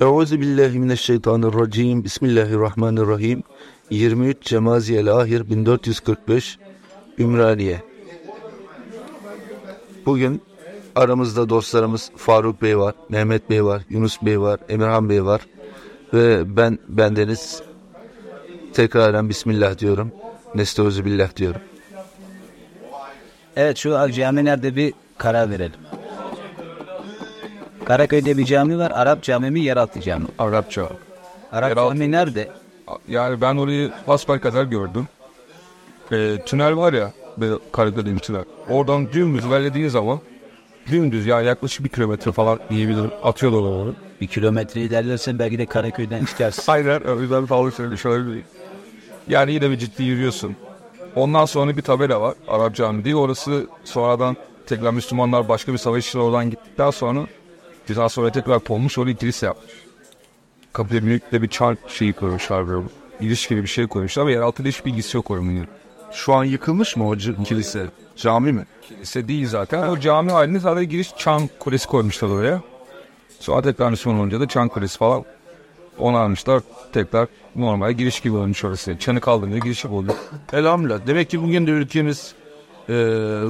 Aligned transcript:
Euzu 0.00 0.40
billahi 0.40 0.78
mineşşeytanirracim. 0.78 2.04
Bismillahirrahmanirrahim. 2.04 3.42
23 3.90 4.42
Cemaziyel 4.42 5.12
Ahir 5.12 5.50
1445 5.50 6.58
Ümraniye. 7.18 7.82
Bugün 10.06 10.42
aramızda 10.94 11.48
dostlarımız 11.48 12.10
Faruk 12.16 12.62
Bey 12.62 12.78
var, 12.78 12.94
Mehmet 13.08 13.50
Bey 13.50 13.64
var, 13.64 13.82
Yunus 13.90 14.22
Bey 14.22 14.40
var, 14.40 14.60
Emirhan 14.68 15.08
Bey 15.08 15.24
var 15.24 15.40
ve 16.14 16.56
ben 16.56 16.78
bendeniz 16.88 17.62
tekraren 18.72 19.28
Bismillah 19.28 19.78
diyorum. 19.78 20.12
Nestauzu 20.54 21.04
billah 21.04 21.36
diyorum. 21.36 21.60
Evet 23.56 23.76
şu 23.76 24.12
cami 24.12 24.44
nerede 24.44 24.76
bir 24.76 24.94
karar 25.18 25.50
verelim. 25.50 25.91
Karaköy'de 27.84 28.38
bir 28.38 28.44
cami 28.44 28.78
var. 28.78 28.90
Arap 28.90 29.22
cami 29.22 29.50
mi 29.50 29.60
yeraltı 29.60 30.00
cami? 30.00 30.24
Arapça. 30.38 30.82
Arap 31.52 31.70
Yeraltı. 31.70 31.94
cami 31.98 32.10
nerede? 32.12 32.48
Yani 33.08 33.40
ben 33.40 33.56
orayı 33.56 33.90
hasbel 34.06 34.38
kadar 34.38 34.64
gördüm. 34.64 35.08
Ee, 36.12 36.36
tünel 36.46 36.76
var 36.76 36.92
ya, 36.92 37.12
böyle 37.38 37.54
Karaköy'de 37.72 38.14
bir 38.14 38.18
tünel. 38.18 38.44
Oradan 38.68 39.12
dümdüz 39.12 39.50
verlediğin 39.50 39.88
zaman 39.88 40.20
dümdüz 40.90 41.26
yani 41.26 41.46
yaklaşık 41.46 41.84
bir 41.84 41.88
kilometre 41.88 42.32
falan 42.32 42.58
diyebilirim. 42.70 43.10
Atıyorlar 43.22 43.58
onu. 43.60 43.94
Bir 44.20 44.26
kilometre 44.26 44.80
ilerlersen 44.80 45.38
belki 45.38 45.58
de 45.58 45.66
Karaköy'den 45.66 46.24
çıkarsın. 46.24 46.64
Aynen 46.72 47.00
o 47.00 47.20
yüzden 47.20 47.46
falan 47.46 47.70
söylemiş 47.70 48.06
olabilir. 48.06 48.42
Yani 49.28 49.52
yine 49.52 49.70
bir 49.70 49.78
ciddi 49.78 50.02
yürüyorsun. 50.02 50.56
Ondan 51.16 51.44
sonra 51.44 51.76
bir 51.76 51.82
tabela 51.82 52.20
var 52.20 52.34
Arap 52.48 52.74
Camii 52.74 53.04
diye. 53.04 53.16
Orası 53.16 53.66
sonradan 53.84 54.36
tekrar 54.66 54.90
Müslümanlar 54.90 55.48
başka 55.48 55.72
bir 55.72 55.78
savaş 55.78 56.08
için 56.08 56.18
oradan 56.18 56.50
gittikten 56.50 56.90
sonra 56.90 57.26
daha 57.88 58.08
sonra 58.08 58.32
tekrar 58.32 58.58
konmuş 58.58 58.98
orayı 58.98 59.16
kilise 59.16 59.46
yapmış. 59.46 59.72
Kapıda 60.72 61.02
büyük 61.02 61.32
de 61.32 61.42
bir 61.42 61.48
çan 61.48 61.78
şeyi 61.88 62.12
koymuşlar 62.12 62.68
böyle. 62.68 62.82
Giriş 63.20 63.46
gibi 63.46 63.62
bir 63.62 63.68
şey 63.68 63.86
koymuşlar 63.86 64.26
ve 64.26 64.32
yeraltıyla 64.32 64.70
hiçbir 64.70 64.90
ilgisi 64.90 65.16
yok 65.16 65.30
oranın. 65.30 65.68
Şu 66.12 66.32
an 66.32 66.44
yıkılmış 66.44 66.96
mı 66.96 67.10
o 67.10 67.16
kilise? 67.44 67.86
Cami 68.16 68.52
mi? 68.52 68.66
Kilise 68.82 69.28
değil 69.28 69.48
zaten. 69.48 69.88
O 69.88 69.98
cami 69.98 70.30
halinde 70.30 70.60
sadece 70.60 70.84
giriş 70.84 71.10
çan 71.16 71.48
kulesi 71.58 71.88
koymuşlar 71.88 72.28
oraya. 72.28 72.60
Sonra 73.40 73.62
tekrar 73.62 73.90
Müslüman 73.90 74.18
olunca 74.18 74.40
da 74.40 74.48
çan 74.48 74.68
kulesi 74.68 74.98
falan 74.98 75.24
onu 75.98 76.16
almışlar. 76.16 76.62
Tekrar 76.92 77.28
normal 77.56 77.92
giriş 77.92 78.20
gibi 78.20 78.36
olmuş 78.36 78.64
orası. 78.64 78.98
Çanı 78.98 79.20
kaldırınca 79.20 79.58
giriş 79.58 79.82
gibi 79.82 79.94
oldu. 79.94 80.14
Elhamdülillah. 80.52 81.06
Demek 81.06 81.30
ki 81.30 81.42
bugün 81.42 81.66
de 81.66 81.70
ülkemiz 81.70 82.34
e, 82.88 82.92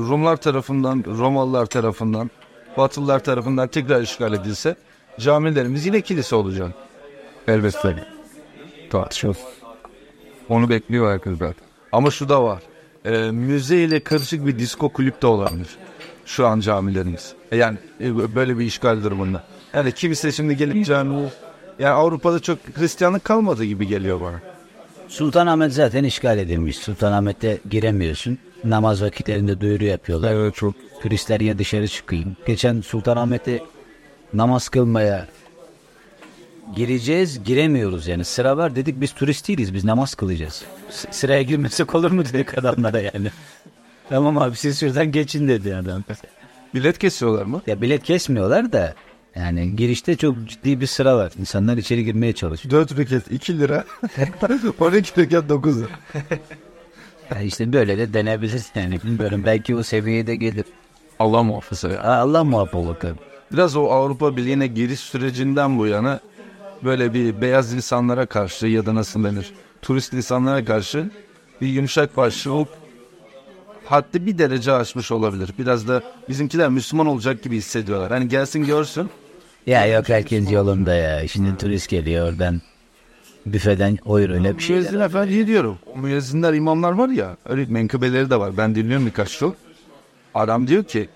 Rumlar 0.08 0.36
tarafından, 0.36 1.04
Romalılar 1.06 1.66
tarafından, 1.66 2.30
Batılılar 2.76 3.18
tarafından 3.24 3.68
tekrar 3.68 4.00
işgal 4.02 4.32
edilse 4.32 4.76
camilerimiz 5.20 5.86
yine 5.86 6.00
kilise 6.00 6.36
olacak. 6.36 6.70
Elbette. 7.48 8.04
Tartışıyoruz. 8.90 9.40
Onu 10.48 10.68
bekliyor 10.68 11.12
herkes 11.12 11.32
zaten. 11.38 11.64
Ama 11.92 12.10
şu 12.10 12.28
da 12.28 12.44
var. 12.44 12.62
E, 13.04 13.30
müze 13.30 13.76
ile 13.76 14.00
karışık 14.00 14.46
bir 14.46 14.58
disco 14.58 14.88
kulüp 14.88 15.22
de 15.22 15.26
olabilir. 15.26 15.68
Şu 16.26 16.46
an 16.46 16.60
camilerimiz. 16.60 17.32
E, 17.52 17.56
Yani 17.56 17.78
e, 18.00 18.34
böyle 18.34 18.58
bir 18.58 18.64
işgal 18.64 19.02
durumunda. 19.02 19.44
Yani 19.74 19.92
kimse 19.92 20.32
şimdi 20.32 20.56
gelip 20.56 20.86
cami... 20.86 21.28
Yani 21.78 21.92
Avrupa'da 21.94 22.40
çok 22.40 22.58
Hristiyanlık 22.74 23.24
kalmadı 23.24 23.64
gibi 23.64 23.86
geliyor 23.88 24.20
bana. 24.20 24.40
Sultanahmet 25.08 25.72
zaten 25.72 26.04
işgal 26.04 26.38
edilmiş. 26.38 26.76
Sultanahmet'te 26.76 27.58
giremiyorsun. 27.70 28.38
Namaz 28.64 29.02
vakitlerinde 29.02 29.60
duyuru 29.60 29.84
yapıyorlar. 29.84 30.32
Evet 30.34 30.54
çok. 30.54 30.74
Turistler 31.02 31.40
ya 31.40 31.58
dışarı 31.58 31.88
çıkayım. 31.88 32.36
Geçen 32.46 32.80
Sultanahmet'te 32.80 33.62
namaz 34.34 34.68
kılmaya 34.68 35.26
gireceğiz 36.76 37.44
giremiyoruz 37.44 38.06
yani 38.08 38.24
sıra 38.24 38.56
var 38.56 38.76
dedik 38.76 39.00
biz 39.00 39.12
turist 39.12 39.48
değiliz 39.48 39.74
biz 39.74 39.84
namaz 39.84 40.14
kılacağız. 40.14 40.62
S- 40.90 41.08
sıraya 41.12 41.42
girmesek 41.42 41.94
olur 41.94 42.10
mu 42.10 42.24
dedik 42.24 42.58
adamlara 42.58 42.98
yani. 43.00 43.30
tamam 44.08 44.38
abi 44.38 44.56
siz 44.56 44.80
şuradan 44.80 45.12
geçin 45.12 45.48
dedi 45.48 45.76
adam. 45.76 46.04
Bilet 46.74 46.98
kesiyorlar 46.98 47.44
mı? 47.44 47.62
Ya 47.66 47.80
bilet 47.80 48.02
kesmiyorlar 48.02 48.72
da 48.72 48.94
yani 49.36 49.76
girişte 49.76 50.16
çok 50.16 50.48
ciddi 50.48 50.80
bir 50.80 50.86
sıra 50.86 51.16
var. 51.16 51.32
İnsanlar 51.40 51.76
içeri 51.76 52.04
girmeye 52.04 52.32
çalışıyor. 52.32 52.72
4 52.72 52.98
rekat 52.98 53.32
2 53.32 53.58
lira. 53.58 53.84
12 54.80 55.20
rekat 55.20 55.48
9 55.48 55.80
lira. 55.80 55.88
Ya 57.34 57.40
işte 57.42 57.72
böyle 57.72 57.98
de 57.98 58.14
denebilir 58.14 58.62
yani 58.74 59.02
bilmiyorum 59.02 59.42
belki 59.46 59.76
o 59.76 59.82
seviyeye 59.82 60.26
de 60.26 60.36
gelir. 60.36 60.64
Allah 61.18 61.42
muhafaza 61.42 61.88
ya. 61.88 62.04
Ha, 62.04 62.14
Allah 62.14 62.44
muhafaza. 62.44 63.14
Biraz 63.52 63.76
o 63.76 63.84
Avrupa 63.84 64.36
Birliği'ne 64.36 64.66
giriş 64.66 65.00
sürecinden 65.00 65.78
bu 65.78 65.86
yana 65.86 66.20
böyle 66.84 67.14
bir 67.14 67.40
beyaz 67.40 67.72
insanlara 67.72 68.26
karşı 68.26 68.66
ya 68.66 68.86
da 68.86 68.94
nasıl 68.94 69.24
denir 69.24 69.52
turist 69.82 70.12
insanlara 70.12 70.64
karşı 70.64 71.10
bir 71.60 71.66
yumuşak 71.66 72.16
başlılık 72.16 72.68
haddi 73.84 74.26
bir 74.26 74.38
derece 74.38 74.72
aşmış 74.72 75.12
olabilir. 75.12 75.50
Biraz 75.58 75.88
da 75.88 76.02
bizimkiler 76.28 76.68
Müslüman 76.68 77.06
olacak 77.06 77.42
gibi 77.42 77.56
hissediyorlar. 77.56 78.10
Hani 78.10 78.28
gelsin 78.28 78.64
görsün. 78.64 79.10
Ya 79.66 79.86
yok 79.86 80.08
herkes 80.08 80.52
yolunda 80.52 80.94
ya. 80.94 81.28
Şimdi 81.28 81.56
turist 81.56 81.88
geliyor 81.88 82.28
oradan 82.28 82.60
büfeden 83.46 83.98
oyur 84.04 84.30
öyle 84.30 84.58
bir 84.58 84.62
şey. 84.62 84.76
Müezzin 84.76 85.00
efendi 85.00 85.46
diyorum. 85.46 85.78
O 85.94 85.98
müezzinler 85.98 86.54
imamlar 86.54 86.92
var 86.92 87.08
ya 87.08 87.36
öyle 87.48 87.66
menkıbeleri 87.68 88.30
de 88.30 88.40
var. 88.40 88.56
Ben 88.56 88.74
dinliyorum 88.74 89.06
birkaç 89.06 89.42
yıl. 89.42 89.52
Adam 90.34 90.66
diyor 90.66 90.84
ki 90.84 91.08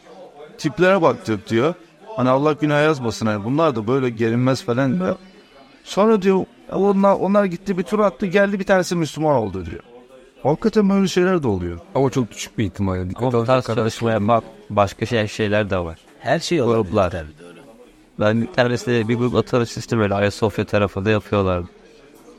tiplere 0.59 1.03
baktık 1.03 1.49
diyor. 1.51 1.75
Hani 2.17 2.29
Allah 2.29 2.53
günah 2.53 2.83
yazmasın. 2.83 3.27
Hani 3.27 3.45
bunlar 3.45 3.77
da 3.77 3.87
böyle 3.87 4.11
gelinmez 4.11 4.63
falan 4.65 4.99
diyor. 4.99 5.17
Sonra 5.85 6.23
diyor 6.23 6.45
onlar, 6.73 7.15
onlar 7.15 7.45
gitti 7.45 7.79
bir 7.79 7.83
tur 7.83 7.99
attı 7.99 8.27
geldi 8.27 8.59
bir 8.61 8.65
tanesi 8.65 8.97
Müslüman 8.97 9.37
oldu 9.37 9.67
diyor. 9.67 9.83
Hakikaten 10.43 10.91
böyle 10.91 11.09
şeyler 11.09 11.43
de 11.43 11.49
oluyor. 11.49 11.79
Ama 11.95 12.11
çok 12.11 12.31
küçük 12.31 12.59
bir 12.59 12.65
ihtimal. 12.65 13.11
Dikkat 13.11 13.23
Ama 13.23 13.33
bu 13.33 13.45
tarz 13.45 13.65
kadar. 13.65 13.77
çalışmaya 13.77 14.29
bak 14.29 14.45
başka 14.71 15.07
şey, 15.07 15.29
şeyler 15.29 15.71
de 15.71 15.79
var. 15.79 15.99
Her 16.21 16.39
şey 16.39 16.63
olabilir 16.63 16.83
Gruplar. 16.83 17.15
Ben 18.21 18.37
internette 18.37 19.09
bir 19.09 19.15
grup 19.15 19.35
atölye 19.35 19.67
sistemi 19.67 20.03
böyle 20.03 20.15
Ayasofya 20.15 20.65
tarafında 20.65 21.11
yapıyorlar. 21.11 21.63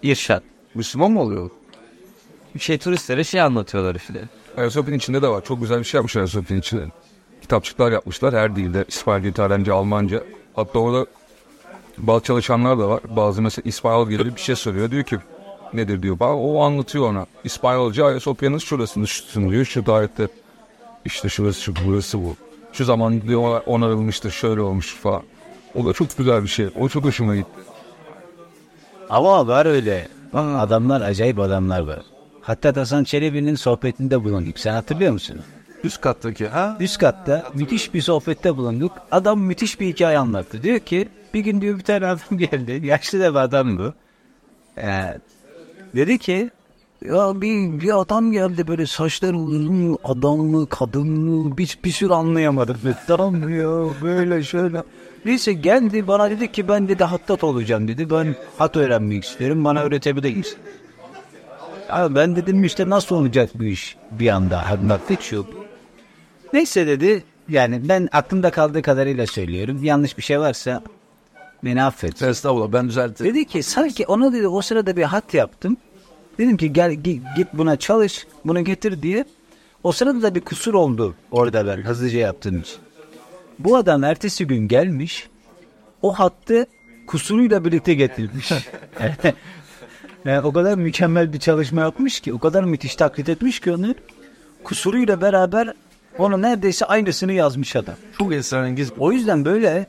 İrşat. 0.01 0.43
Müslüman 0.75 1.11
mı 1.11 1.21
oluyor? 1.21 1.49
Bir 2.55 2.59
şey 2.59 2.77
turistlere 2.77 3.23
şey 3.23 3.41
anlatıyorlar 3.41 3.95
işte. 3.95 4.13
Ayasofya'nın 4.57 4.97
içinde 4.97 5.21
de 5.21 5.27
var. 5.27 5.43
Çok 5.43 5.61
güzel 5.61 5.79
bir 5.79 5.83
şey 5.83 5.97
yapmışlar 5.97 6.21
Ayasofya'nın 6.21 6.61
içinde. 6.61 6.85
Kitapçıklar 7.41 7.91
yapmışlar 7.91 8.35
her 8.35 8.55
dilde. 8.55 8.85
İspanyolca, 8.87 9.29
İtalyanca, 9.29 9.75
Almanca. 9.75 10.23
Hatta 10.55 10.79
orada 10.79 11.05
bazı 11.97 12.23
çalışanlar 12.23 12.79
da 12.79 12.89
var. 12.89 13.01
Bazı 13.15 13.41
mesela 13.41 13.63
İspanyol 13.65 14.09
gelip 14.09 14.35
bir 14.35 14.41
şey 14.41 14.55
soruyor. 14.55 14.91
Diyor 14.91 15.03
ki 15.03 15.17
nedir 15.73 16.03
diyor. 16.03 16.19
Bak, 16.19 16.35
o 16.35 16.63
anlatıyor 16.63 17.09
ona. 17.09 17.25
İspanyolca 17.43 18.05
Ayasofya'nın 18.05 18.57
şurasını 18.57 19.51
diyor. 19.51 19.65
Şu 19.65 19.83
tarihte 19.83 20.27
işte 21.05 21.29
şurası 21.29 21.61
şu 21.61 21.73
burası 21.85 22.19
bu. 22.23 22.35
Şu 22.73 22.85
zaman 22.85 23.21
diyor 23.21 23.61
onarılmıştır 23.65 24.31
şöyle 24.31 24.61
olmuş 24.61 24.95
falan. 24.95 25.23
O 25.75 25.85
da 25.85 25.93
çok 25.93 26.17
güzel 26.17 26.43
bir 26.43 26.47
şey. 26.47 26.67
O 26.79 26.89
çok 26.89 27.03
hoşuma 27.03 27.35
gitti. 27.35 27.59
Ama 29.09 29.47
var 29.47 29.65
öyle. 29.65 30.07
Adamlar 30.33 31.01
acayip 31.01 31.39
adamlar 31.39 31.79
var. 31.79 31.99
Hatta 32.41 32.75
Hasan 32.75 33.03
Çelebi'nin 33.03 33.55
sohbetinde 33.55 34.23
bulunduk. 34.23 34.59
Sen 34.59 34.73
hatırlıyor 34.73 35.11
musun? 35.11 35.39
Üst 35.83 36.01
kattaki 36.01 36.47
ha? 36.47 36.77
Üst 36.79 36.97
katta 36.97 37.45
müthiş 37.53 37.93
bir 37.93 38.01
sohbette 38.01 38.57
bulunduk. 38.57 38.91
Adam 39.11 39.39
müthiş 39.39 39.79
bir 39.79 39.87
hikaye 39.87 40.17
anlattı. 40.17 40.63
Diyor 40.63 40.79
ki 40.79 41.09
bir 41.33 41.39
gün 41.39 41.61
diyor 41.61 41.77
bir 41.77 41.83
tane 41.83 42.05
adam 42.05 42.37
geldi. 42.37 42.81
Yaşlı 42.87 43.19
da 43.19 43.31
bir 43.31 43.39
adam 43.39 43.77
bu. 43.77 43.93
Ee, 44.77 45.17
dedi 45.95 46.17
ki 46.17 46.49
ya 47.05 47.41
bir, 47.41 47.81
bir 47.81 48.01
adam 48.01 48.31
geldi 48.31 48.67
böyle 48.67 48.85
saçları 48.85 49.37
uzun 49.37 49.97
adam 50.03 50.37
mı 50.37 50.69
kadın 50.69 51.07
mı 51.07 51.57
bir, 51.57 51.79
bir 51.83 51.91
sürü 51.91 52.13
anlayamadım. 52.13 52.77
Tamam 53.07 53.49
ya 53.49 54.01
böyle 54.01 54.43
şöyle. 54.43 54.83
Neyse 55.27 55.53
geldi 55.53 56.07
bana 56.07 56.29
dedi 56.29 56.51
ki 56.51 56.67
ben 56.67 56.87
dedi 56.87 57.03
hattat 57.03 57.43
olacağım 57.43 57.87
dedi. 57.87 58.09
Ben 58.09 58.35
hat 58.57 58.75
öğrenmek 58.75 59.23
istiyorum 59.23 59.63
bana 59.63 59.81
öğretebilir 59.83 60.35
misin? 60.35 60.57
Ya 61.89 62.15
ben 62.15 62.35
dedim 62.35 62.63
işte 62.63 62.89
nasıl 62.89 63.15
olacak 63.15 63.49
bu 63.55 63.63
iş 63.63 63.97
bir 64.11 64.29
anda 64.29 64.65
anlattı 64.65 65.13
şu. 65.21 65.47
Neyse 66.53 66.87
dedi 66.87 67.23
yani 67.49 67.89
ben 67.89 68.09
aklımda 68.11 68.51
kaldığı 68.51 68.81
kadarıyla 68.81 69.27
söylüyorum. 69.27 69.83
Yanlış 69.83 70.17
bir 70.17 70.23
şey 70.23 70.39
varsa 70.39 70.83
beni 71.63 71.83
affet. 71.83 72.21
Estağfurullah 72.21 72.73
ben 72.73 72.87
düzelttim. 72.87 73.25
Dedi 73.25 73.45
ki 73.45 73.63
sanki 73.63 74.05
ona 74.05 74.33
dedi 74.33 74.47
o 74.47 74.61
sırada 74.61 74.97
bir 74.97 75.03
hat 75.03 75.33
yaptım. 75.33 75.77
Dedim 76.37 76.57
ki 76.57 76.73
gel 76.73 76.91
git, 76.91 77.23
git 77.35 77.47
buna 77.53 77.75
çalış 77.77 78.27
bunu 78.45 78.63
getir 78.63 79.01
diye. 79.01 79.25
O 79.83 79.91
sırada 79.91 80.21
da 80.21 80.35
bir 80.35 80.41
kusur 80.41 80.73
oldu 80.73 81.15
orada 81.31 81.67
ben 81.67 81.77
hızlıca 81.77 82.19
yaptığım 82.19 82.59
için. 82.59 82.86
Bu 83.59 83.77
adam 83.77 84.03
ertesi 84.03 84.47
gün 84.47 84.67
gelmiş 84.67 85.29
o 86.01 86.13
hattı 86.13 86.65
kusuruyla 87.07 87.65
birlikte 87.65 87.93
getirmiş. 87.93 88.51
yani 90.25 90.41
o 90.45 90.53
kadar 90.53 90.77
mükemmel 90.77 91.33
bir 91.33 91.39
çalışma 91.39 91.81
yapmış 91.81 92.19
ki 92.19 92.33
o 92.33 92.39
kadar 92.39 92.63
müthiş 92.63 92.95
taklit 92.95 93.29
etmiş 93.29 93.59
ki 93.59 93.71
onu 93.71 93.95
kusuruyla 94.63 95.21
beraber 95.21 95.73
onu 96.17 96.41
neredeyse 96.41 96.85
aynısını 96.85 97.33
yazmış 97.33 97.75
adam. 97.75 97.95
Çok 98.17 98.33
esrarengiz. 98.33 98.91
O 98.99 99.11
yüzden 99.11 99.45
böyle 99.45 99.87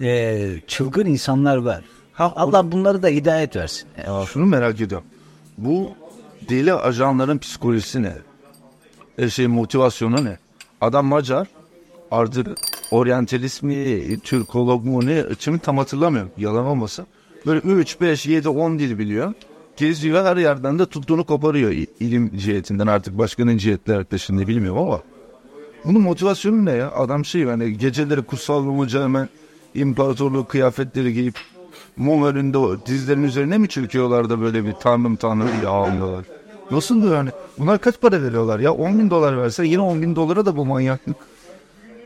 e, 0.00 0.60
çılgın 0.66 1.06
insanlar 1.06 1.56
var. 1.56 1.84
Allah 2.18 2.72
bunları 2.72 3.02
da 3.02 3.08
hidayet 3.08 3.56
versin. 3.56 3.88
E, 3.98 4.26
Şunu 4.26 4.46
merak 4.46 4.80
ediyorum. 4.80 5.06
Bu 5.58 5.90
deli 6.48 6.72
ajanların 6.74 7.38
psikolojisi 7.38 8.02
ne? 8.02 8.12
E 9.18 9.30
şey 9.30 9.46
motivasyonu 9.46 10.24
ne? 10.24 10.38
Adam 10.80 11.06
Macar 11.06 11.48
artık 12.10 12.58
oryantalist 12.90 13.62
mi, 13.62 14.20
Türkolog 14.20 14.84
mu 14.84 15.06
ne 15.06 15.24
şimdi 15.38 15.58
tam 15.58 15.78
hatırlamıyorum. 15.78 16.30
Yalan 16.38 16.66
olmasın. 16.66 17.06
Böyle 17.46 17.60
3, 17.60 18.00
5, 18.00 18.26
7, 18.26 18.48
10 18.48 18.78
dil 18.78 18.98
biliyor. 18.98 19.32
Geziyor 19.76 20.24
her 20.24 20.36
yerden 20.36 20.78
de 20.78 20.86
tuttuğunu 20.86 21.24
koparıyor 21.24 21.70
ilim 22.00 22.36
cihetinden 22.36 22.86
artık 22.86 23.18
başkanın 23.18 23.56
cihetleri 23.56 23.96
yaklaşımını 23.96 24.46
bilmiyorum 24.48 24.78
ama. 24.78 25.00
Bunun 25.84 26.00
motivasyonu 26.00 26.64
ne 26.64 26.72
ya? 26.72 26.92
Adam 26.92 27.24
şey 27.24 27.40
yani 27.40 27.78
geceleri 27.78 28.22
kutsal 28.22 28.66
Rumca 28.66 29.02
hemen 29.02 29.28
imparatorluk 29.74 30.48
kıyafetleri 30.48 31.12
giyip 31.14 31.34
mum 31.96 32.24
önünde 32.24 32.58
o 32.58 32.86
dizlerin 32.86 33.22
üzerine 33.22 33.58
mi 33.58 33.68
çöküyorlar 33.68 34.30
da 34.30 34.40
böyle 34.40 34.64
bir 34.64 34.72
tanrım 34.72 35.16
tanrım 35.16 35.48
diye 35.60 35.68
ağlıyorlar. 35.68 36.24
Nasıl 36.70 37.12
yani? 37.12 37.30
Bunlar 37.58 37.78
kaç 37.78 38.00
para 38.00 38.22
veriyorlar 38.22 38.60
ya? 38.60 38.72
10 38.72 38.98
bin 38.98 39.10
dolar 39.10 39.38
versen 39.38 39.64
yine 39.64 39.80
10 39.80 40.02
bin 40.02 40.16
dolara 40.16 40.46
da 40.46 40.56
bu 40.56 40.64
manyaklık. 40.64 41.16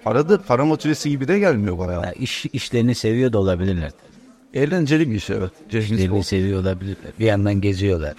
Paradır, 0.08 0.38
para 0.38 0.64
motivesi 0.64 1.10
gibi 1.10 1.28
de 1.28 1.38
gelmiyor 1.38 1.78
bana 1.78 1.92
ya. 1.92 2.12
iş, 2.12 2.46
işlerini 2.46 2.94
seviyor 2.94 3.32
da 3.32 3.38
olabilirler. 3.38 3.90
Eğlenceli 4.54 5.10
bir 5.10 5.16
iş 5.16 5.30
evet. 5.30 5.50
Cengiz 5.70 5.90
İşlerini 5.90 6.24
seviyor 6.24 6.60
olabilirler. 6.60 7.12
Bir 7.18 7.24
yandan 7.24 7.60
geziyorlar. 7.60 8.14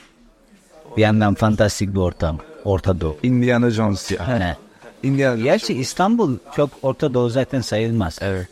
Bir 0.98 1.02
yandan 1.02 1.34
fantastik 1.34 1.94
bir 1.94 2.00
ortam. 2.00 2.38
Orta 2.64 3.02
Doğu. 3.02 3.18
Indiana 3.24 3.70
Jones 3.70 4.12
ya. 4.12 4.28
He. 4.28 4.56
Indiana 5.08 5.42
Gerçi 5.42 5.74
İstanbul 5.74 6.38
çok 6.56 6.70
Orta 6.82 7.14
Doğu 7.14 7.30
zaten 7.30 7.62
sayılmaz. 7.62 8.20
Evet. 8.22 8.48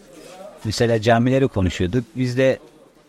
Mesela 0.63 1.01
camileri 1.01 1.47
konuşuyorduk. 1.47 2.03
Bizde 2.15 2.59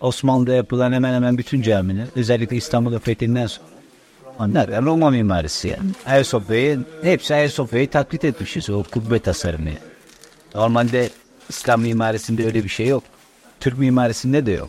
Osmanlı'da 0.01 0.53
yapılan 0.53 0.93
hemen 0.93 1.15
hemen 1.15 1.39
bütün 1.39 1.63
camiler 1.63 2.07
özellikle 2.17 2.57
İstanbul'un 2.57 2.99
fethinden 2.99 3.47
sonra 3.47 3.69
onlar 4.39 4.73
da 4.73 4.83
Roma 4.83 5.11
mimarisi 5.11 5.69
yani. 5.69 5.91
Ayasofya'yı 6.07 6.81
hepsi 7.03 7.35
Ayasofya'yı 7.35 7.91
taklit 7.91 8.25
etmişiz 8.25 8.71
o 8.71 8.83
kubbe 8.83 9.19
tasarımı. 9.19 9.71
Normalde 10.55 11.11
İslam 11.49 11.81
mimarisinde 11.81 12.45
öyle 12.45 12.65
bir 12.65 12.69
şey 12.69 12.87
yok. 12.87 13.03
Türk 13.61 13.79
mimarisinde 13.79 14.47
de 14.47 14.53
yok. 14.53 14.69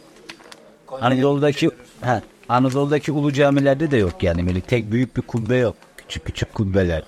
Anadolu'daki 1.02 1.72
ha, 2.02 2.22
Anadolu'daki 2.50 3.12
ulu 3.12 3.34
camilerde 3.34 3.92
de 3.92 3.98
yok 3.98 4.24
yani. 4.24 4.48
Böyle 4.48 4.62
tek 4.62 4.92
büyük 4.92 5.18
bir 5.18 5.22
kubbe 5.22 5.56
yok. 5.56 5.76
Küçük 5.98 6.26
küçük 6.26 6.54
kubbeler. 6.54 7.04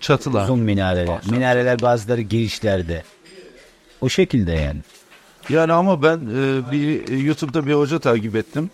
Çatılar. 0.00 0.44
Uzun 0.44 0.58
minareler. 0.58 1.20
Minareler 1.30 1.82
bazıları 1.82 2.20
girişlerde. 2.20 3.02
O 4.00 4.08
şekilde 4.08 4.52
yani. 4.52 4.80
Yani 5.48 5.72
ama 5.72 6.02
ben 6.02 6.16
e, 6.16 6.72
bir 6.72 7.08
YouTube'da 7.18 7.66
bir 7.66 7.74
hoca 7.74 7.98
takip 7.98 8.36
ettim. 8.36 8.70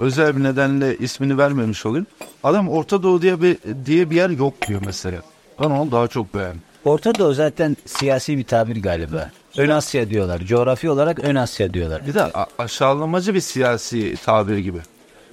Özel 0.00 0.36
bir 0.36 0.42
nedenle 0.42 0.96
ismini 0.96 1.38
vermemiş 1.38 1.86
olayım. 1.86 2.06
Adam 2.44 2.68
Orta 2.68 3.02
Doğu 3.02 3.22
diye 3.22 3.42
bir 3.42 3.58
diye 3.86 4.10
bir 4.10 4.16
yer 4.16 4.30
yok 4.30 4.66
diyor 4.68 4.82
mesela. 4.86 5.22
Ben 5.60 5.70
onu 5.70 5.92
daha 5.92 6.08
çok 6.08 6.34
beğendim. 6.34 6.62
Orta 6.88 7.14
Doğu 7.14 7.34
zaten 7.34 7.76
siyasi 7.86 8.38
bir 8.38 8.44
tabir 8.44 8.82
galiba. 8.82 9.30
Ön 9.56 9.68
Asya 9.68 10.10
diyorlar. 10.10 10.40
Coğrafi 10.40 10.90
olarak 10.90 11.18
Ön 11.18 11.34
Asya 11.34 11.74
diyorlar. 11.74 12.06
Bir 12.06 12.14
de 12.14 12.22
a- 12.22 12.46
aşağılamacı 12.58 13.34
bir 13.34 13.40
siyasi 13.40 14.16
tabir 14.24 14.58
gibi. 14.58 14.78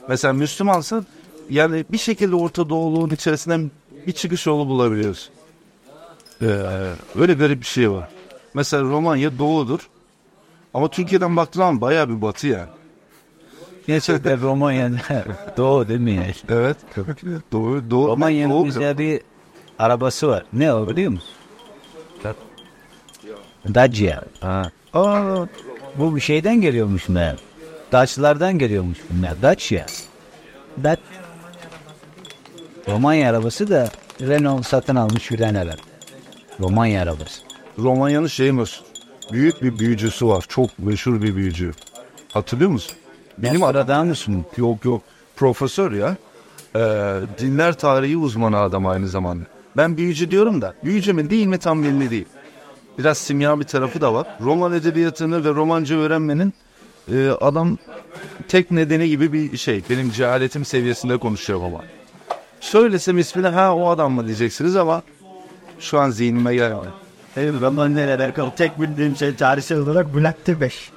Mesela 0.10 0.34
Müslümansan 0.34 1.06
yani 1.50 1.86
bir 1.92 1.98
şekilde 1.98 2.36
Orta 2.36 2.70
Doğuluğun 2.70 3.10
içerisinden 3.10 3.72
bir 4.08 4.12
çıkış 4.12 4.46
yolu 4.46 4.68
bulabiliyorsun. 4.68 5.34
Ee, 6.42 6.46
öyle 7.20 7.34
garip 7.34 7.62
bir 7.62 7.66
şey 7.66 7.92
var. 7.92 8.10
Mesela 8.54 8.84
Romanya 8.84 9.40
doğudur. 9.40 9.90
Ama 10.74 10.88
Türkiye'den 10.90 11.36
baktığın 11.38 11.60
zaman 11.60 11.82
bayağı 11.82 12.10
bir 12.10 12.22
batı 12.22 12.48
yani. 12.48 12.70
Gerçekten 13.88 14.42
Romanya'da 14.42 14.98
Doğu 15.58 15.88
değil 15.88 16.00
mi? 16.00 16.12
yani? 16.12 16.34
Evet. 16.50 16.78
Doğu, 17.52 17.90
doğu, 17.90 18.08
Romanya'nın 18.08 18.54
doğu, 18.54 18.98
bir 18.98 19.22
arabası 19.80 20.28
var. 20.28 20.46
Ne 20.54 20.74
o 20.74 20.90
biliyor 20.90 21.12
musun? 21.12 21.30
Dacia. 23.74 24.22
Ha. 24.40 24.72
Aa, 24.94 25.46
bu 25.96 26.16
bir 26.16 26.22
şeyden 26.22 26.62
geliyormuş 26.62 27.10
meğer. 27.10 27.36
Daçlardan 27.92 28.60
geliyormuş 28.60 28.98
bunlar. 29.10 29.42
Dacia. 29.42 29.86
Dat 30.84 31.00
Romanya 32.88 33.30
arabası 33.30 33.70
da 33.70 33.90
Renault 34.22 34.66
satın 34.68 34.96
almış 34.96 35.32
yüren 35.32 35.56
herhalde. 35.56 35.82
Romanya 36.60 37.02
arabası. 37.02 37.42
Romanya'nın 37.80 38.28
şey 38.28 38.52
meşhur. 38.52 38.86
Büyük 39.32 39.64
bir 39.64 39.80
büyücüsü 39.80 40.28
var. 40.28 40.46
Çok 40.50 40.80
meşhur 40.80 41.22
bir 41.22 41.36
büyücü. 41.36 41.72
Hatırlıyor 42.34 42.72
musun? 42.72 42.96
Benim 43.38 43.64
aradan 43.64 44.08
mısın? 44.08 44.46
Yok 44.58 44.86
yok. 44.86 45.02
Profesör 45.36 45.92
ya. 45.92 46.16
Ee, 46.76 46.80
dinler 47.40 47.74
tarihi 47.74 48.18
uzmanı 48.18 48.58
adam 48.58 48.86
aynı 48.86 49.08
zamanda. 49.08 49.44
Ben 49.78 49.98
büyücü 49.98 50.32
diyorum 50.32 50.62
da 50.62 50.74
büyücü 50.84 51.14
mü 51.14 51.30
değil 51.30 51.48
mi 51.48 51.58
tam 51.58 51.84
belli 51.84 52.10
değil. 52.10 52.26
Biraz 53.00 53.18
simya 53.18 53.60
bir 53.60 53.66
tarafı 53.66 54.02
da 54.02 54.14
var. 54.14 54.28
Roman 54.42 54.74
edebiyatını 54.74 55.46
ve 55.46 55.50
romanca 55.50 55.96
öğrenmenin 55.96 56.54
e, 57.14 57.30
adam 57.30 57.78
tek 58.48 58.72
nedeni 58.72 59.10
gibi 59.10 59.34
bir 59.34 59.58
şey. 59.58 59.84
Benim 59.90 60.12
cehaletim 60.12 60.66
seviyesinde 60.66 61.18
konuşuyor 61.18 61.62
baba. 61.62 61.84
Söylesem 62.60 63.18
ismini 63.18 63.48
ha 63.48 63.76
o 63.76 63.90
adam 63.90 64.14
mı 64.14 64.26
diyeceksiniz 64.26 64.76
ama 64.76 65.04
şu 65.80 66.00
an 66.00 66.10
zihnime 66.10 66.56
gelmedi. 66.56 66.88
Evet, 67.38 67.54
Roman 67.62 67.96
neler 67.96 68.20
alakalı 68.20 68.52
tek 68.56 68.82
bildiğim 68.82 69.16
şey 69.16 69.36
tarihsel 69.36 69.78
olarak 69.78 70.08
the 70.46 70.62
Beş. 70.62 70.92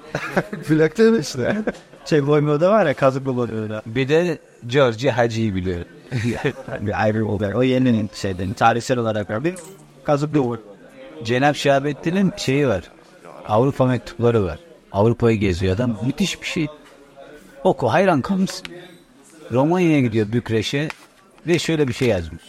Plakta 0.68 1.02
mı 1.02 1.18
işte? 1.18 1.56
Şey 2.04 2.26
Boymo'da 2.26 2.70
var 2.70 2.86
ya 2.86 2.94
kazıklı 2.94 3.36
Boymo'da. 3.36 3.82
Bir 3.86 4.08
de 4.08 4.38
George 4.66 5.10
Hacı'yı 5.10 5.54
biliyorum. 5.54 5.86
bir 6.80 7.02
ayrı 7.02 7.26
olarak. 7.26 7.56
O 7.56 7.62
yeninin 7.62 8.10
şeyden 8.14 8.52
tarihsel 8.52 8.98
olarak 8.98 9.30
var. 9.30 9.44
Bir 9.44 9.54
kazıklı 10.04 10.44
Boy. 10.44 10.58
Cenab 11.24 11.54
Şahabettin'in 11.54 12.32
şeyi 12.36 12.68
var. 12.68 12.82
Avrupa 13.48 13.86
mektupları 13.86 14.44
var. 14.44 14.58
Avrupa'yı 14.92 15.38
geziyor 15.38 15.74
adam. 15.74 15.98
Müthiş 16.06 16.42
bir 16.42 16.46
şey. 16.46 16.66
Oku 17.64 17.92
hayran 17.92 18.22
kalırsın. 18.22 18.66
Romanya'ya 19.52 20.00
gidiyor 20.00 20.32
Bükreş'e 20.32 20.88
ve 21.46 21.58
şöyle 21.58 21.88
bir 21.88 21.92
şey 21.92 22.08
yazmış. 22.08 22.42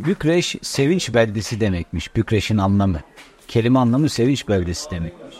Bükreş 0.00 0.56
sevinç 0.62 1.14
beldesi 1.14 1.60
demekmiş. 1.60 2.16
Bükreş'in 2.16 2.58
anlamı. 2.58 3.00
Kelime 3.48 3.78
anlamı 3.78 4.08
sevinç 4.08 4.48
beldesi 4.48 4.90
demekmiş. 4.90 5.36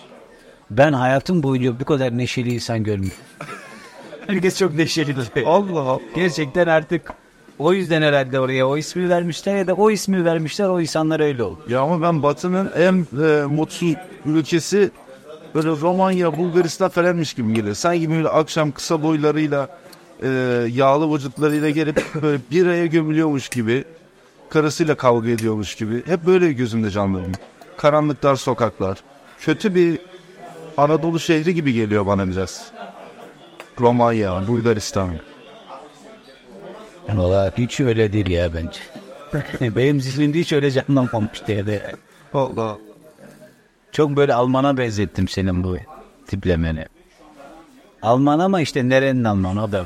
Ben 0.70 0.93
hayatım 0.93 1.43
boyunca 1.43 1.81
bu 1.81 1.84
kadar 1.84 2.19
neşeli 2.19 2.55
insan 2.55 2.84
görmedim. 2.84 3.12
Herkes 4.26 4.58
çok 4.58 4.75
neşeli. 4.75 5.15
Allah 5.46 5.81
Allah. 5.81 6.01
Gerçekten 6.15 6.67
artık 6.67 7.12
o 7.62 7.72
yüzden 7.72 8.02
herhalde 8.02 8.40
oraya 8.40 8.69
o 8.69 8.76
ismi 8.76 9.08
vermişler 9.08 9.56
ya 9.56 9.66
da 9.66 9.74
o 9.74 9.90
ismi 9.90 10.24
vermişler 10.24 10.69
o 10.69 10.81
insanlar 10.81 11.20
öyle 11.20 11.42
oldu. 11.42 11.60
Ya 11.69 11.81
ama 11.81 12.02
ben 12.02 12.22
Batı'nın 12.22 12.70
en 12.76 13.06
e, 13.24 13.46
mutsuz 13.46 13.94
ülkesi 14.26 14.90
böyle 15.54 15.69
Romanya, 15.69 16.36
Bulgaristan 16.36 16.88
falanmış 16.88 17.34
gibi 17.34 17.54
geliyor. 17.54 17.74
Sanki 17.74 18.10
böyle 18.10 18.28
akşam 18.28 18.72
kısa 18.72 19.02
boylarıyla 19.02 19.69
e, 20.22 20.28
yağlı 20.72 21.14
vücutlarıyla 21.14 21.70
gelip 21.70 22.02
böyle 22.22 22.38
bir 22.50 22.66
aya 22.66 22.86
gömülüyormuş 22.86 23.48
gibi 23.48 23.84
karısıyla 24.50 24.94
kavga 24.94 25.28
ediyormuş 25.31 25.74
gibi. 25.74 26.06
Hep 26.06 26.26
böyle 26.26 26.52
gözümde 26.52 26.90
canlanıyor. 26.90 27.34
Karanlıklar 27.76 28.36
sokaklar. 28.36 28.98
Kötü 29.40 29.74
bir 29.74 29.98
Anadolu 30.76 31.20
şehri 31.20 31.54
gibi 31.54 31.72
geliyor 31.72 32.06
bana 32.06 32.28
biraz. 32.28 32.72
Romanya, 33.81 34.48
Bulgaristan. 34.48 35.10
Valla 37.09 37.53
hiç 37.59 37.81
öyle 37.81 38.13
değil 38.13 38.31
ya 38.31 38.51
bence. 38.55 38.81
Benim 39.77 40.01
zihnimde 40.01 40.39
hiç 40.39 40.53
öyle 40.53 40.71
canlanmamıştı 40.71 41.53
ya 41.53 41.67
da. 41.67 41.73
Allah. 42.35 42.79
Çok 43.93 44.17
böyle 44.17 44.35
Alman'a 44.35 44.77
benzettim 44.77 45.29
senin 45.29 45.65
bu 45.65 45.77
tiplemeni. 46.27 46.87
Alman 48.03 48.39
ama 48.39 48.61
işte 48.61 48.89
nerenin 48.89 49.25
Almanı 49.25 49.65
o 49.65 49.73
da. 49.73 49.85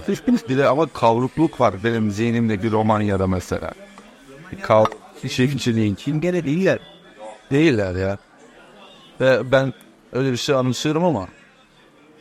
Bir 0.49 0.59
de 0.59 0.69
ama 0.69 0.87
kavrukluk 0.87 1.61
var 1.61 1.75
benim 1.85 2.11
zihnimdeki 2.11 2.71
Romanya'da 2.71 3.27
mesela. 3.27 3.73
Kav 4.63 4.85
şekilçiliğin. 5.29 5.95
Çingene 5.95 6.45
değiller. 6.45 6.79
Değiller 7.51 7.95
ya. 7.95 8.19
Ve 9.21 9.53
ben 9.53 9.73
öyle 10.13 10.33
bir 10.33 10.37
şey 10.37 10.55
anımsıyorum 10.55 11.05
ama. 11.05 11.29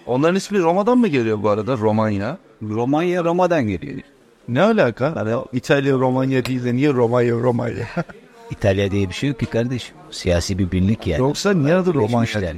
Onların 0.06 0.36
ismi 0.36 0.60
Roma'dan 0.60 0.98
mı 0.98 1.08
geliyor 1.08 1.44
bu 1.44 1.50
arada? 1.50 1.78
Romanya. 1.78 2.38
Romanya 2.62 3.24
Roma'dan 3.24 3.68
geliyor. 3.68 4.00
Ne 4.48 4.62
alaka? 4.62 5.16
Hani 5.16 5.36
İtalya 5.54 5.94
Romanya 5.94 6.46
değil 6.46 6.64
de 6.64 6.76
niye 6.76 6.94
Romanya 6.94 7.34
Romanya? 7.34 7.88
İtalya 8.52 8.92
diye 8.92 9.10
bir 9.10 9.14
şey 9.14 9.30
yok 9.30 9.40
ki 9.40 9.46
kardeşim. 9.46 9.96
Siyasi 10.12 10.58
bir 10.60 10.72
birlik 10.72 11.08
yani. 11.08 11.20
Yoksa 11.20 11.54
niye 11.54 11.76
adı 11.76 11.94
Romanya? 11.94 12.26
Geçmişler. 12.26 12.56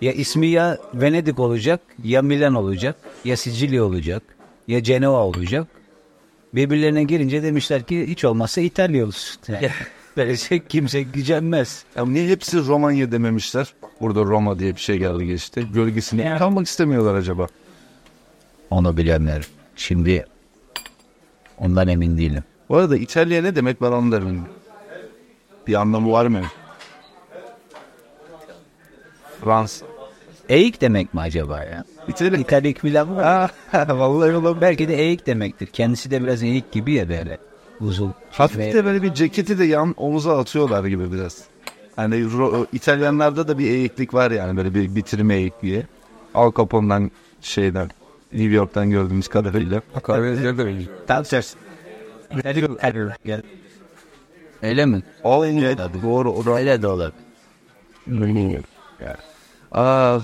Ya 0.00 0.12
ismi 0.12 0.46
ya 0.46 0.78
Venedik 0.94 1.38
olacak, 1.38 1.80
ya 2.04 2.22
Milan 2.22 2.54
olacak, 2.54 2.96
ya 3.24 3.36
Sicilya 3.36 3.84
olacak, 3.84 4.22
ya 4.68 4.82
Cenova 4.82 5.22
olacak. 5.24 5.66
Birbirlerine 6.54 7.04
girince 7.04 7.42
demişler 7.42 7.82
ki 7.82 8.06
hiç 8.06 8.24
olmazsa 8.24 8.60
İtalya 8.60 9.06
olsun. 9.06 9.40
Yani 9.52 9.70
verecek 10.18 10.70
kimse 10.70 11.02
gücenmez. 11.02 11.84
Ya 11.96 12.06
niye 12.06 12.28
hepsi 12.28 12.66
Romanya 12.66 13.12
dememişler? 13.12 13.74
Burada 14.00 14.20
Roma 14.20 14.58
diye 14.58 14.76
bir 14.76 14.80
şey 14.80 14.98
geldi 14.98 15.26
geçti. 15.26 15.66
Gölgesinde 15.74 16.36
kalmak 16.38 16.66
istemiyorlar 16.66 17.14
acaba? 17.14 17.46
Onu 18.70 18.96
bilenler. 18.96 19.46
Şimdi 19.76 20.26
ondan 21.58 21.88
emin 21.88 22.18
değilim. 22.18 22.44
Bu 22.68 22.76
arada 22.76 22.96
İtalya 22.96 23.42
ne 23.42 23.56
demek 23.56 23.82
ben 23.82 23.92
onu 23.92 24.12
da 24.12 24.20
bilmiyorum. 24.20 24.48
Bir 25.66 25.74
anlamı 25.74 26.12
var 26.12 26.26
mı? 26.26 26.42
Frans. 29.44 29.82
Eğik 30.48 30.80
demek 30.80 31.14
mi 31.14 31.20
acaba 31.20 31.62
ya? 31.64 31.84
İtalya. 32.08 32.38
İtalyak 32.38 32.84
bilen 32.84 33.16
var. 33.16 33.50
Vallahi 33.74 34.32
olabilir. 34.36 34.60
Belki 34.60 34.88
de 34.88 34.94
eğik 34.96 35.26
demektir. 35.26 35.66
Kendisi 35.66 36.10
de 36.10 36.22
biraz 36.22 36.42
eğik 36.42 36.72
gibi 36.72 36.92
ya 36.92 37.08
böyle. 37.08 37.38
Uzun. 37.80 38.14
Hafif 38.30 38.58
de 38.74 38.84
böyle 38.84 39.02
bir 39.02 39.14
ceketi 39.14 39.58
de 39.58 39.64
yan 39.64 39.94
omuza 39.96 40.38
atıyorlar 40.38 40.84
gibi 40.84 41.12
biraz. 41.12 41.44
Hani 41.96 42.14
Ro- 42.14 42.66
İtalyanlarda 42.72 43.48
da 43.48 43.58
bir 43.58 43.70
eğiklik 43.70 44.14
var 44.14 44.30
yani 44.30 44.56
böyle 44.56 44.74
bir 44.74 44.94
bitirme 44.94 45.34
eğikliği. 45.34 45.82
Al 46.34 46.52
Capone'dan 46.56 47.10
şeyden 47.40 47.90
New 48.32 48.54
York'tan 48.54 48.90
gördüğümüz 48.90 49.28
kadarıyla. 49.28 49.82
Karadenizleri 50.02 50.58
de 50.58 50.66
benziyor. 50.66 50.90
Tam 51.06 51.22
tersi. 51.22 51.58
Öyle 54.62 54.86
mi? 54.86 55.02
All 55.24 55.48
in 55.48 55.58
Doğru. 56.02 56.32
O 56.32 56.44
da 56.44 56.50
Öyle 56.50 56.82
de 56.82 56.86
olabilir. 56.86 57.14
Aa, 59.72 60.18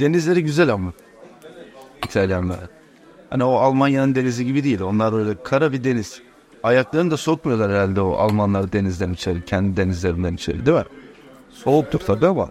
denizleri 0.00 0.44
güzel 0.44 0.72
ama. 0.72 0.92
İtalyanlar. 2.04 2.58
Hani 3.30 3.44
o 3.44 3.54
Almanya'nın 3.54 4.14
denizi 4.14 4.44
gibi 4.44 4.64
değil. 4.64 4.80
Onlar 4.80 5.12
öyle 5.12 5.42
kara 5.42 5.72
bir 5.72 5.84
deniz. 5.84 6.22
Ayaklarını 6.62 7.10
da 7.10 7.16
sokmuyorlar 7.16 7.70
herhalde 7.70 8.00
o 8.00 8.12
Almanlar 8.12 8.72
denizden 8.72 9.12
içeri. 9.12 9.44
Kendi 9.44 9.76
denizlerinden 9.76 10.34
içeri 10.34 10.66
değil 10.66 10.78
mi? 10.78 10.84
Soğuktur 11.50 11.98
tabii 11.98 12.26
ama. 12.26 12.50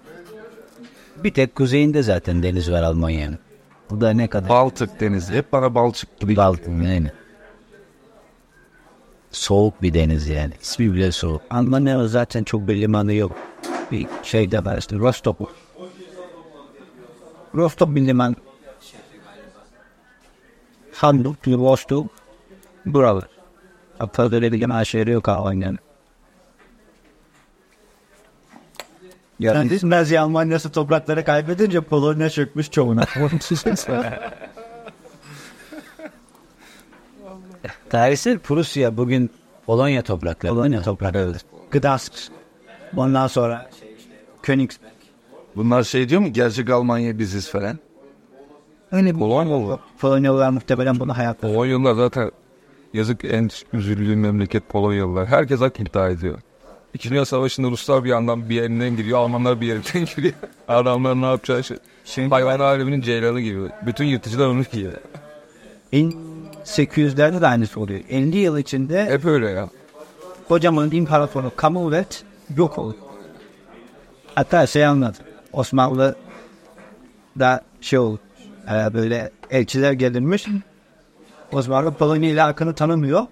Bir 1.24 1.34
tek 1.34 1.56
kuzeyinde 1.56 2.03
zaten 2.03 2.44
deniz 2.44 2.72
var 2.72 2.84
Almanya'nın. 2.84 3.39
Bu 3.89 4.01
da 4.01 4.10
ne 4.10 4.27
kadar? 4.27 4.50
Baltık 4.50 5.00
denizi. 5.00 5.34
Hep 5.34 5.51
bana 5.51 5.75
Balçık 5.75 6.20
gibi. 6.20 6.36
Baltık 6.36 6.68
yani. 6.68 7.12
Soğuk 9.32 9.82
bir 9.82 9.94
deniz 9.94 10.27
yani. 10.27 10.53
İsmi 10.62 10.94
bile 10.94 11.12
soğuk. 11.12 11.42
Almanya'nın 11.50 12.08
zaten 12.08 12.44
çok 12.44 12.68
bir 12.68 12.82
limanı 12.82 13.13
yok. 13.13 13.32
Bir 13.92 14.08
şey 14.24 14.51
de 14.51 14.65
var 14.65 14.77
işte 14.77 14.98
Rostov. 14.98 15.34
Rostov 17.56 17.96
bir 17.96 18.08
liman. 18.08 18.36
Hamburg, 20.94 21.48
Rostov. 21.48 22.06
Buralar. 22.86 23.27
Hatta 23.98 24.24
öyle 24.24 24.51
bir 24.51 24.62
liman 24.62 24.84
şehri 24.84 25.12
yok 25.12 25.30
Almanya'nın. 25.30 25.80
Yani 29.44 29.80
Nazi 29.84 30.20
Almanya'sı 30.20 30.72
toprakları 30.72 31.26
kaybedince 31.26 31.82
Polonya 31.82 32.30
çökmüş 32.30 32.72
çoğuna. 32.72 33.06
Tarihsel 37.90 38.40
Prusya 38.40 38.98
bugün 38.98 39.30
Polonya 39.66 40.02
toprakları. 40.02 40.54
Polonya 40.54 40.82
toprakları. 40.82 41.34
Gdansk. 41.72 42.14
Ondan 42.98 43.28
sonra 43.28 43.70
Königsberg. 44.44 44.94
Bunlar 45.56 45.84
şey 45.84 46.10
diyor 46.10 46.22
mu? 46.22 46.28
Gerçek 46.28 46.70
Almanya 46.70 47.20
biziz 47.20 47.50
falan. 47.50 47.80
Öyle 48.92 49.14
bir 49.14 49.20
Polonyalılar. 49.20 49.80
Polonyalılar 50.00 50.50
muhtemelen 50.50 51.00
bunu 51.00 51.18
hayatta. 51.18 51.48
Polonyalılar 51.48 51.94
zaten 51.94 52.32
yazık 52.94 53.26
en 53.26 53.50
üzüldüğüm 53.74 54.20
memleket 54.20 54.70
Polonyalılar. 54.70 55.28
Herkes 55.28 55.60
hak 55.60 55.80
iddia 55.80 56.10
ediyor. 56.10 56.40
İkinci 56.94 57.10
Dünya 57.14 57.26
Savaşı'nda 57.26 57.72
Ruslar 57.72 58.04
bir 58.04 58.10
yandan 58.10 58.50
bir 58.50 58.56
yerinden 58.56 58.98
giriyor, 58.98 59.20
Almanlar 59.20 59.62
bir 59.62 59.68
yerinden 59.68 60.06
giriyor. 60.16 60.34
Adamlar 60.68 61.22
ne 61.22 61.26
yapacağı 61.26 61.64
şey. 61.64 62.30
Hayvan 62.30 62.60
aleminin 62.60 63.02
ceylanı 63.02 63.42
gibi. 63.42 63.60
Bütün 63.86 64.06
yırtıcılar 64.06 64.48
onu 64.48 64.64
yiyor. 64.74 64.94
1800'lerde 65.94 67.42
de 67.42 67.48
aynısı 67.48 67.80
oluyor. 67.80 68.00
50 68.10 68.38
yıl 68.38 68.58
içinde 68.58 69.06
Hep 69.06 69.26
öyle 69.26 69.50
ya. 69.50 69.70
kocaman 70.48 70.92
imparatorluk 70.92 71.58
Commonwealth 71.58 72.16
yok 72.58 72.78
oluyor. 72.78 73.02
Hatta 74.36 74.68
şey 74.68 74.86
anladım. 74.86 75.26
Osmanlı 75.54 76.16
da 77.40 77.64
şey 77.82 78.00
oldu. 78.00 78.20
e, 78.68 78.94
böyle 78.94 79.32
elçiler 79.52 79.92
gelirmiş. 79.92 80.46
Osmanlı 81.52 81.94
Polonya 81.94 82.30
ile 82.30 82.42
hakkını 82.42 82.74
tanımıyor. 82.76 83.26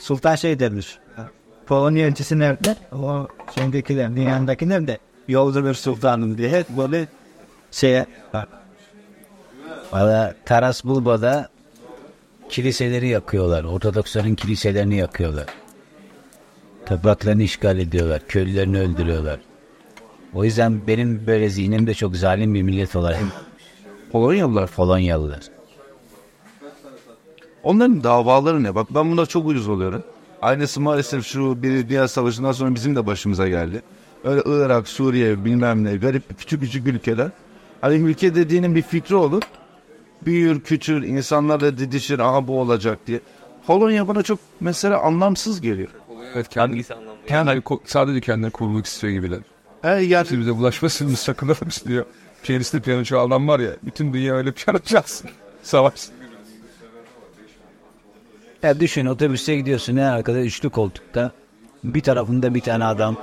Sultan 0.00 0.34
şey 0.34 0.58
demiş. 0.58 0.98
Polonya 1.66 2.06
elçisi 2.06 2.38
nerede? 2.38 2.76
O 2.92 3.28
şeydekiler, 3.54 4.16
dünyandakiler 4.16 4.86
de 4.86 4.98
yolda 5.28 5.64
bir 5.64 5.74
sultanım 5.74 6.38
diye 6.38 6.64
böyle 6.76 7.08
şeye 7.70 8.06
Valla 9.92 10.34
Taras 10.44 10.84
Bulba'da 10.84 11.48
kiliseleri 12.48 13.08
yakıyorlar. 13.08 13.64
Ortodoksların 13.64 14.34
kiliselerini 14.34 14.96
yakıyorlar. 14.96 15.46
Topraklarını 16.86 17.42
işgal 17.42 17.78
ediyorlar. 17.78 18.22
Köylülerini 18.28 18.80
öldürüyorlar. 18.80 19.40
O 20.34 20.44
yüzden 20.44 20.86
benim 20.86 21.26
böyle 21.26 21.48
zihnimde 21.48 21.94
çok 21.94 22.16
zalim 22.16 22.54
bir 22.54 22.62
millet 22.62 22.96
olarak 22.96 23.20
Polonyalılar. 24.12 24.70
Polonyalılar. 24.70 25.40
Onların 27.62 28.04
davaları 28.04 28.62
ne? 28.62 28.74
Bak 28.74 28.86
ben 28.90 29.12
buna 29.12 29.26
çok 29.26 29.46
uyuz 29.46 29.68
oluyorum. 29.68 30.02
Aynısı 30.44 30.80
maalesef 30.80 31.26
şu 31.26 31.62
bir 31.62 31.88
Dünya 31.88 32.08
Savaşı'ndan 32.08 32.52
sonra 32.52 32.74
bizim 32.74 32.96
de 32.96 33.06
başımıza 33.06 33.48
geldi. 33.48 33.82
Öyle 34.24 34.42
Irak, 34.46 34.88
Suriye 34.88 35.44
bilmem 35.44 35.84
ne 35.84 35.96
garip 35.96 36.38
küçük 36.38 36.60
küçük 36.60 36.86
ülkeler. 36.86 37.28
Hani 37.80 37.94
ülke 37.94 38.34
dediğinin 38.34 38.74
bir 38.74 38.82
fikri 38.82 39.14
olur. 39.14 39.42
Büyür, 40.26 40.60
küçür, 40.60 41.02
insanlarla 41.02 41.78
didişir, 41.78 42.18
aha 42.18 42.46
bu 42.46 42.60
olacak 42.60 42.98
diye. 43.06 43.20
Polonya 43.66 44.08
bana 44.08 44.22
çok 44.22 44.38
mesela 44.60 45.00
anlamsız 45.00 45.60
geliyor. 45.60 45.88
Evet 46.34 46.48
kendi, 46.48 46.84
kendi 47.26 47.62
sadece 47.84 48.20
kendine 48.20 48.50
kurulmak 48.50 48.86
istiyor 48.86 49.12
gibiler. 49.12 49.40
He 49.82 49.88
yani 49.88 50.26
bize 50.30 50.56
bulaşmasın 50.56 51.14
sakınalım 51.14 51.68
istiyor. 51.68 52.04
Piyaniste 52.42 52.80
piyano 52.80 53.04
çalan 53.04 53.48
var 53.48 53.60
ya, 53.60 53.70
bütün 53.82 54.12
dünya 54.12 54.34
öyle 54.34 54.52
piyano 54.52 54.78
çalsın. 54.78 55.30
Savaş. 55.62 55.94
Ya 58.64 58.80
düşün 58.80 59.06
otobüste 59.06 59.56
gidiyorsun 59.56 59.96
en 59.96 60.04
arkada 60.04 60.40
üçlü 60.40 60.70
koltukta. 60.70 61.30
Bir 61.84 62.00
tarafında 62.00 62.54
bir 62.54 62.60
tane 62.60 62.84
adam 62.84 63.16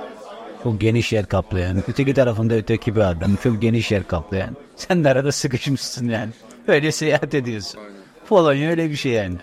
çok 0.62 0.80
geniş 0.80 1.12
yer 1.12 1.26
kaplayan. 1.26 1.82
Öteki 1.88 2.14
tarafında 2.14 2.54
öteki 2.54 2.96
bir 2.96 3.00
adam 3.00 3.36
çok 3.42 3.62
geniş 3.62 3.90
yer 3.90 4.06
kaplayan. 4.06 4.56
Sen 4.76 5.04
de 5.04 5.08
arada 5.08 5.32
sıkışmışsın 5.32 6.08
yani. 6.08 6.30
Öyle 6.68 6.92
seyahat 6.92 7.34
ediyorsun. 7.34 7.80
Polonya 8.28 8.70
öyle 8.70 8.90
bir 8.90 8.96
şey 8.96 9.12
yani. 9.12 9.36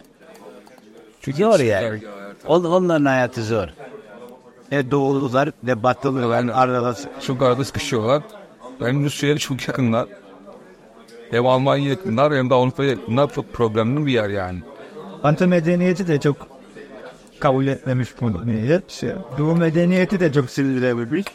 Çünkü 1.21 1.37
zor 1.37 1.59
yani. 1.59 2.01
On, 2.47 2.63
onların 2.63 3.05
hayatı 3.05 3.43
zor. 3.43 3.67
ne 4.71 4.91
doğulular 4.91 5.51
ne 5.63 5.83
batılılar 5.83 6.47
arada 6.53 6.95
Çok 7.27 7.41
arada 7.41 7.65
sıkışıyorlar. 7.65 8.23
Hem 8.79 9.05
Rusya'ya 9.05 9.37
çok 9.37 9.67
yakınlar. 9.67 10.07
Hem 11.31 11.45
Almanya'ya 11.47 11.89
yakınlar 11.89 12.33
hem 12.33 12.49
de 12.49 12.53
Avrupa'ya 12.53 12.89
yakınlar. 12.89 13.33
Çok 13.33 13.53
problemli 13.53 14.05
bir 14.05 14.11
yer 14.11 14.29
yani. 14.29 14.59
Batı 15.23 15.47
medeniyeti 15.47 16.07
de 16.07 16.19
çok 16.19 16.47
kabul 17.39 17.67
etmemiş 17.67 18.09
bunu. 18.21 18.41
Şey, 18.87 19.11
Doğu 19.37 19.55
medeniyeti 19.55 20.19
de 20.19 20.33
çok 20.33 20.49
sinirlenmiş. 20.49 21.25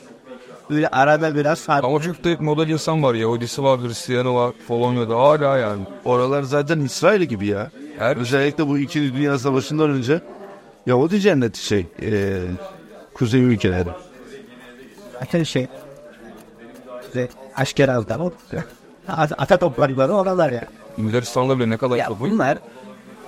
Böyle 0.70 0.88
arada 0.88 1.34
biraz 1.34 1.60
fark. 1.60 1.84
Ama 1.84 2.00
çok 2.02 2.24
da 2.24 2.28
hep 2.28 2.40
model 2.40 2.68
insan 2.68 3.02
var. 3.02 3.14
Yahudisi 3.14 3.62
var, 3.62 3.80
Hristiyanı 3.80 4.34
var. 4.34 4.52
Polonya'da 4.68 5.16
hala 5.16 5.58
yani. 5.58 5.82
oralar 6.04 6.42
zaten 6.42 6.80
İsrail 6.80 7.22
gibi 7.22 7.46
ya. 7.46 7.70
Her 7.98 8.16
Özellikle 8.16 8.68
bu 8.68 8.78
İkinci 8.78 9.14
Dünya 9.14 9.38
Savaşı'ndan 9.38 9.90
önce 9.90 10.20
Yahudi 10.86 11.20
cenneti 11.20 11.64
şey 11.64 11.86
e, 12.02 12.40
kuzey 13.14 13.40
ülkeleri. 13.42 13.88
Zaten 15.20 15.42
şey. 15.42 15.66
İşte 17.06 17.28
Aşkeraz'dan 17.56 18.20
o. 18.20 18.32
Ata 19.08 19.56
toprakları 19.56 20.12
oralar 20.12 20.52
ya. 20.52 20.64
Macaristan'da 20.96 21.58
bile 21.58 21.70
ne 21.70 21.76
kadar 21.76 21.96
Ya 21.96 22.08
bunlar 22.20 22.58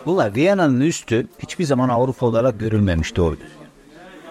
bunlar 0.07 0.35
Viyana'nın 0.35 0.81
üstü 0.81 1.27
hiçbir 1.39 1.65
zaman 1.65 1.89
Avrupa 1.89 2.27
olarak 2.27 2.61
görülmemiş 2.61 3.17
doğru. 3.17 3.37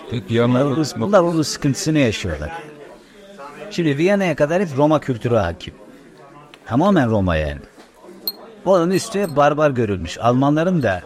Tek 0.09 0.31
yanları 0.31 0.83
Bunlar 0.97 1.19
onun 1.19 1.41
sıkıntısını 1.41 1.99
yaşıyorlar. 1.99 2.51
Şimdi 3.71 3.97
Viyana'ya 3.97 4.35
kadar 4.35 4.61
hep 4.61 4.77
Roma 4.77 4.99
kültürü 4.99 5.35
hakim. 5.35 5.73
Tamamen 6.65 7.09
Roma 7.09 7.35
yani. 7.35 7.59
Onun 8.65 8.91
üstü 8.91 9.21
hep 9.21 9.35
barbar 9.35 9.71
görülmüş. 9.71 10.17
Almanların 10.17 10.83
da 10.83 11.01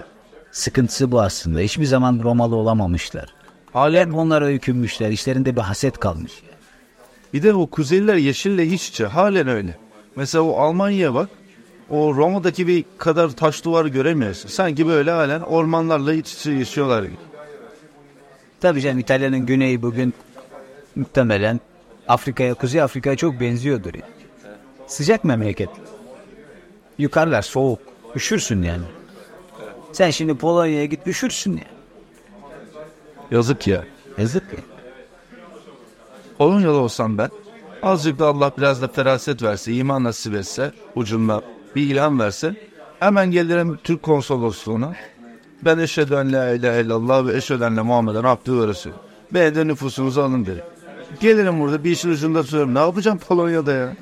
sıkıntısı 0.51 1.11
bu 1.11 1.21
aslında. 1.21 1.59
Hiçbir 1.59 1.85
zaman 1.85 2.19
Romalı 2.23 2.55
olamamışlar. 2.55 3.33
Halen 3.73 4.11
onlara 4.11 4.45
öykünmüşler. 4.45 5.09
İşlerinde 5.09 5.55
bir 5.55 5.61
haset 5.61 5.97
kalmış. 5.99 6.31
Bir 7.33 7.43
de 7.43 7.53
o 7.53 7.67
kuzeyliler 7.67 8.15
yeşille 8.15 8.65
iç 8.65 8.89
içe 8.89 9.05
halen 9.05 9.47
öyle. 9.47 9.77
Mesela 10.15 10.43
o 10.43 10.57
Almanya'ya 10.57 11.13
bak. 11.13 11.29
O 11.89 12.15
Roma'daki 12.15 12.67
bir 12.67 12.85
kadar 12.97 13.29
taş 13.29 13.65
duvar 13.65 13.85
göremiyorsun. 13.85 14.49
Sanki 14.49 14.87
böyle 14.87 15.11
halen 15.11 15.41
ormanlarla 15.41 16.13
iç 16.13 16.33
içe 16.33 16.51
yaşıyorlar 16.51 17.03
gibi. 17.03 17.15
Tabii 18.61 18.81
canım 18.81 18.99
İtalya'nın 18.99 19.45
güneyi 19.45 19.81
bugün 19.81 20.13
muhtemelen 20.95 21.59
Afrika'ya, 22.07 22.53
Kuzey 22.53 22.81
Afrika'ya 22.81 23.15
çok 23.15 23.39
benziyordur. 23.39 23.93
Yani. 23.93 24.03
Sıcak 24.87 25.23
memleket. 25.23 25.69
Yukarılar 26.97 27.41
soğuk. 27.41 27.79
Üşürsün 28.15 28.61
yani. 28.61 28.83
Sen 29.91 30.09
şimdi 30.09 30.37
Polonya'ya 30.37 30.85
git 30.85 31.07
üşürsün 31.07 31.51
yani. 31.51 31.79
Yazık 33.31 33.67
ya. 33.67 33.85
Yazık 34.17 34.43
ya. 34.53 34.59
Polonyalı 36.37 36.77
olsam 36.77 37.17
ben 37.17 37.29
azıcık 37.81 38.19
da 38.19 38.27
Allah 38.27 38.51
biraz 38.57 38.81
da 38.81 38.87
feraset 38.87 39.43
verse, 39.43 39.73
iman 39.73 40.03
nasip 40.03 40.35
etse 40.35 40.71
ucunda 40.95 41.41
bir 41.75 41.81
ilham 41.81 42.19
verse 42.19 42.55
hemen 42.99 43.31
gelirim 43.31 43.79
Türk 43.83 44.03
konsolosluğuna. 44.03 44.93
Ben 45.65 45.77
eşhedü 45.77 46.13
en 46.13 46.33
la 46.33 46.49
ilahe 46.49 46.81
illallah 46.81 47.27
ve 47.27 47.37
eşhedü 47.37 47.63
enne 47.63 47.81
Muhammeden 47.81 48.23
abdühü 48.23 48.61
ve 48.61 48.67
resulü. 48.67 48.93
Beni 49.33 49.55
de 49.55 49.67
nüfusunuzu 49.67 50.21
alın 50.21 50.45
derim. 50.45 50.63
Gelirim 51.19 51.59
burada 51.59 51.83
bir 51.83 51.91
işin 51.91 52.09
ucunda 52.09 52.43
tutuyorum. 52.43 52.75
Ne 52.75 52.79
yapacağım 52.79 53.19
Polonya'da 53.27 53.73
ya? 53.73 53.95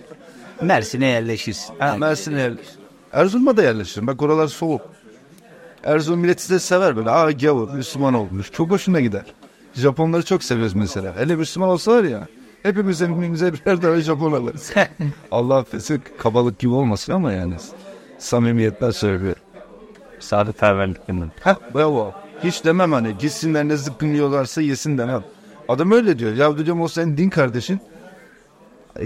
Mersin'e 0.61 1.05
yerleşirsin. 1.05 1.75
Ha, 1.79 1.95
Mersin'e 1.97 2.41
yerleşir. 2.41 2.75
Erzurum'a 3.13 3.57
da 3.57 3.63
yerleşirim. 3.63 4.07
Bak 4.07 4.21
oralar 4.21 4.47
soğuk. 4.47 4.81
Erzurum 5.83 6.19
milleti 6.19 6.49
de 6.49 6.59
sever 6.59 6.95
böyle. 6.95 7.09
Aa 7.09 7.31
gavur, 7.31 7.73
Müslüman 7.73 8.13
olmuş. 8.13 8.51
Çok 8.51 8.71
hoşuna 8.71 8.99
gider. 8.99 9.25
Japonları 9.73 10.25
çok 10.25 10.43
seviyoruz 10.43 10.75
mesela. 10.75 11.15
Hele 11.17 11.35
Müslüman 11.35 11.69
olsalar 11.69 12.03
ya. 12.03 12.27
Hepimiz 12.63 13.01
evimize 13.01 13.53
birer 13.53 13.81
tane 13.81 14.01
Japon 14.01 14.31
alırız. 14.31 14.73
Allah 15.31 15.57
affetsin 15.57 16.01
kabalık 16.17 16.59
gibi 16.59 16.73
olmasın 16.73 17.13
ama 17.13 17.31
yani. 17.31 17.53
Samimiyetten 18.17 18.91
söylüyorum. 18.91 19.41
Misafirperverliklerinden. 20.15 21.31
Heh 21.41 21.55
bravo. 21.75 22.13
Hiç 22.43 22.65
demem 22.65 22.91
hani 22.91 23.17
gitsinler 23.17 23.67
ne 23.67 23.77
zıkkınlıyorlarsa 23.77 24.61
yesin 24.61 24.97
demem. 24.97 25.23
Adam 25.69 25.91
öyle 25.91 26.19
diyor. 26.19 26.33
Ya 26.33 26.57
diyorum 26.57 26.81
o 26.81 26.87
senin 26.87 27.17
din 27.17 27.29
kardeşin. 27.29 27.79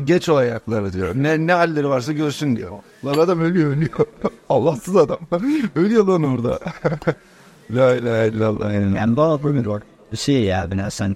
Geç 0.03 0.29
o 0.29 0.35
ayakları 0.35 0.93
diyor. 0.93 1.15
Ne, 1.15 1.47
ne 1.47 1.53
halleri 1.53 1.89
varsa 1.89 2.11
görsün 2.11 2.55
diyor. 2.55 2.71
Lan 3.05 3.13
adam 3.13 3.41
ölüyor 3.41 3.71
ölüyor. 3.71 4.05
Allahsız 4.49 4.95
adam. 4.95 5.19
ölüyor 5.75 6.05
lan 6.05 6.23
orada. 6.23 6.59
La 7.71 7.95
ilahe 7.95 8.27
illallah. 8.27 8.73
Yani. 8.73 8.97
Yani 8.97 9.17
bu 9.17 9.21
şey 10.17 10.43
ya 10.43 10.67
sen 10.89 11.15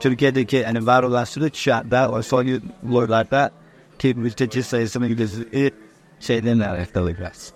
Türkiye'deki 0.00 0.64
hani 0.64 0.86
var 0.86 1.02
olan 1.02 1.24
süreç 1.24 1.56
şu 1.56 1.74
anda 1.74 2.10
o 2.10 2.22
son 2.22 2.44
yıllarda 2.82 3.50
ki 3.98 4.14
mülteci 4.14 4.62
sayısının 4.62 5.06
yüzdesi 5.06 5.72
şeylerle 6.20 6.68
alakalı 6.68 7.18
biraz. 7.18 7.52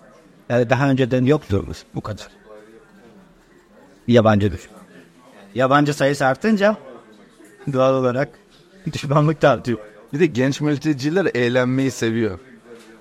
Yani 0.48 0.70
daha 0.70 0.90
önceden 0.90 1.24
yoktu 1.24 1.66
bu 1.94 2.00
kadar. 2.00 2.28
Yabancı 4.08 4.52
düşman. 4.52 4.80
Yabancı 5.54 5.94
sayısı 5.94 6.26
artınca 6.26 6.76
doğal 7.72 7.94
olarak 7.94 8.28
düşmanlık 8.92 9.42
da 9.42 9.50
artıyor. 9.50 9.78
Bir 10.12 10.20
de 10.20 10.26
genç 10.26 10.60
mülteciler 10.60 11.30
eğlenmeyi 11.34 11.90
seviyor. 11.90 12.38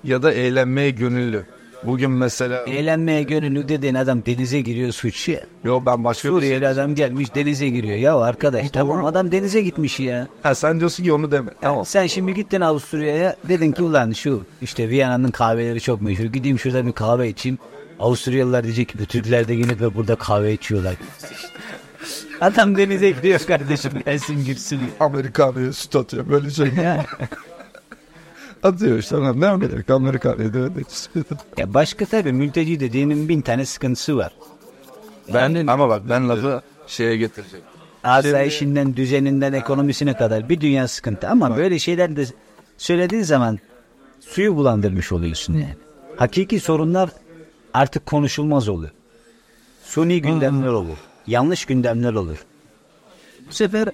Ya 0.04 0.22
da 0.22 0.32
eğlenmeye 0.32 0.90
gönüllü. 0.90 1.46
Bugün 1.84 2.10
mesela... 2.10 2.64
Eğlenmeye 2.64 3.22
gönüllü 3.22 3.68
dediğin 3.68 3.94
adam 3.94 4.26
denize 4.26 4.60
giriyor 4.60 4.92
suçu. 4.92 5.32
Yo 5.64 5.82
ben 5.86 6.04
başka 6.04 6.22
şey... 6.22 6.30
Suriyeli 6.30 6.68
adam 6.68 6.94
gelmiş 6.94 7.34
denize 7.34 7.68
giriyor. 7.68 7.96
Ya 7.96 8.18
arkadaş 8.18 8.70
tamam 8.70 9.04
adam 9.04 9.32
denize 9.32 9.62
gitmiş 9.62 10.00
ya. 10.00 10.28
Ha 10.42 10.54
sen 10.54 10.80
diyorsun 10.80 11.04
ki 11.04 11.12
onu 11.12 11.30
deme. 11.30 11.50
Tamam. 11.60 11.86
Sen 11.86 12.06
şimdi 12.06 12.34
gittin 12.34 12.60
Avusturya'ya 12.60 13.36
dedin 13.48 13.72
ki 13.72 13.82
ulan 13.82 14.12
şu 14.12 14.42
işte 14.62 14.88
Viyana'nın 14.88 15.30
kahveleri 15.30 15.80
çok 15.80 16.02
meşhur. 16.02 16.24
Gideyim 16.24 16.58
şurada 16.58 16.86
bir 16.86 16.92
kahve 16.92 17.28
içeyim. 17.28 17.58
Avusturyalılar 18.00 18.64
diyecek 18.64 18.88
ki 18.88 19.06
Türkler 19.06 19.48
de 19.48 19.54
yine 19.54 19.80
ve 19.80 19.94
burada 19.94 20.16
kahve 20.16 20.52
içiyorlar. 20.52 20.94
Adam 22.40 22.76
denize 22.76 23.10
gidiyor 23.10 23.40
kardeşim 23.46 23.92
gelsin 24.06 24.44
girsin. 24.44 24.80
Amerikanı'ya 25.00 25.72
süt 25.72 25.96
atıyor 25.96 26.28
böyle 26.28 26.50
şey. 26.50 26.66
atıyor 28.62 28.98
işte 28.98 29.16
lan 29.16 29.40
ne 29.40 29.46
Amerika 29.46 29.94
Amerikanı'ya 29.94 30.54
da 30.54 30.70
Ya 31.56 31.74
başka 31.74 32.04
tabii 32.04 32.32
mülteci 32.32 32.80
dediğinin 32.80 33.28
bin 33.28 33.40
tane 33.40 33.66
sıkıntısı 33.66 34.16
var. 34.16 34.32
Ben 35.34 35.54
de... 35.54 35.72
Ama 35.72 35.88
bak 35.88 36.02
ben 36.08 36.28
lafı 36.28 36.62
şeye 36.86 37.16
getireceğim. 37.16 37.64
Asayişinden, 38.04 38.96
düzeninden, 38.96 39.52
ekonomisine 39.52 40.16
kadar 40.16 40.48
bir 40.48 40.60
dünya 40.60 40.88
sıkıntı. 40.88 41.28
Ama 41.28 41.56
böyle 41.56 41.78
şeyler 41.78 42.16
de 42.16 42.24
söylediğin 42.78 43.22
zaman 43.22 43.58
suyu 44.20 44.56
bulandırmış 44.56 45.12
oluyorsun 45.12 45.54
yani. 45.54 45.76
Hakiki 46.16 46.60
sorunlar 46.60 47.10
artık 47.74 48.06
konuşulmaz 48.06 48.68
oluyor. 48.68 48.92
Suni 49.84 50.22
gündemler 50.22 50.68
olur. 50.68 50.96
Yanlış 51.26 51.64
gündemler 51.64 52.12
olur. 52.12 52.44
Bu 53.48 53.52
sefer 53.52 53.88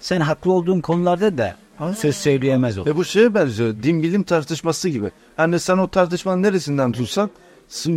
sen 0.00 0.20
haklı 0.20 0.52
olduğun 0.52 0.80
konularda 0.80 1.38
da 1.38 1.56
söz 1.96 2.16
söyleyemez 2.16 2.78
olur. 2.78 2.86
Ve 2.86 2.96
bu 2.96 3.04
şeye 3.04 3.34
benziyor. 3.34 3.74
Din 3.82 4.02
bilim 4.02 4.22
tartışması 4.22 4.88
gibi. 4.88 5.10
Yani 5.38 5.58
sen 5.58 5.78
o 5.78 5.88
tartışmanın 5.88 6.42
neresinden 6.42 6.92
tutsan 6.92 7.30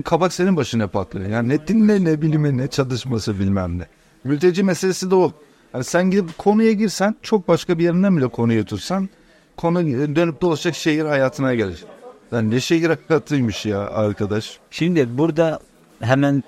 kabak 0.05 0.33
senin 0.33 0.55
başına 0.55 0.87
patlıyor. 0.87 1.29
Yani 1.29 1.49
ne 1.49 1.67
dinle 1.67 2.03
ne 2.03 2.21
bilime 2.21 2.57
ne 2.57 2.67
çalışması 2.67 3.39
bilmem 3.39 3.79
ne. 3.79 3.87
Mülteci 4.23 4.63
meselesi 4.63 5.11
de 5.11 5.15
o. 5.15 5.31
Yani 5.73 5.83
sen 5.83 6.11
gidip 6.11 6.37
konuya 6.37 6.71
girsen 6.71 7.15
çok 7.21 7.47
başka 7.47 7.79
bir 7.79 7.83
yerinden 7.83 8.17
bile 8.17 8.27
konuyu 8.27 8.65
tutsan 8.65 9.09
konu 9.57 9.85
dönüp 10.15 10.41
dolaşacak 10.41 10.75
şehir 10.75 11.05
hayatına 11.05 11.55
gelir. 11.55 11.83
Lan 12.33 12.51
ne 12.51 12.59
şehir 12.59 12.97
hayatıymış 13.07 13.65
ya 13.65 13.79
arkadaş. 13.79 14.59
Şimdi 14.71 15.17
burada 15.17 15.59
hemen 15.99 16.43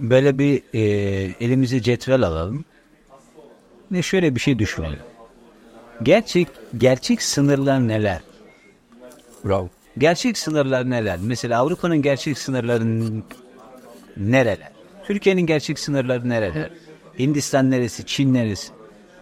böyle 0.00 0.38
bir 0.38 0.62
e, 0.74 0.80
elimize 1.40 1.82
cetvel 1.82 2.22
alalım. 2.22 2.64
Ve 3.92 4.02
şöyle 4.02 4.34
bir 4.34 4.40
şey 4.40 4.58
düşünelim. 4.58 4.98
Gerçek 6.02 6.48
gerçek 6.78 7.22
sınırlar 7.22 7.88
neler? 7.88 8.20
Bravo. 9.44 9.68
Gerçek 9.98 10.38
sınırlar 10.38 10.90
neler? 10.90 11.18
Mesela 11.22 11.60
Avrupa'nın 11.60 12.02
gerçek 12.02 12.38
sınırları 12.38 12.84
nereler? 14.16 14.70
Türkiye'nin 15.06 15.46
gerçek 15.46 15.78
sınırları 15.78 16.28
nereler? 16.28 16.70
Hindistan 17.18 17.70
neresi? 17.70 18.06
Çin 18.06 18.34
neresi? 18.34 18.72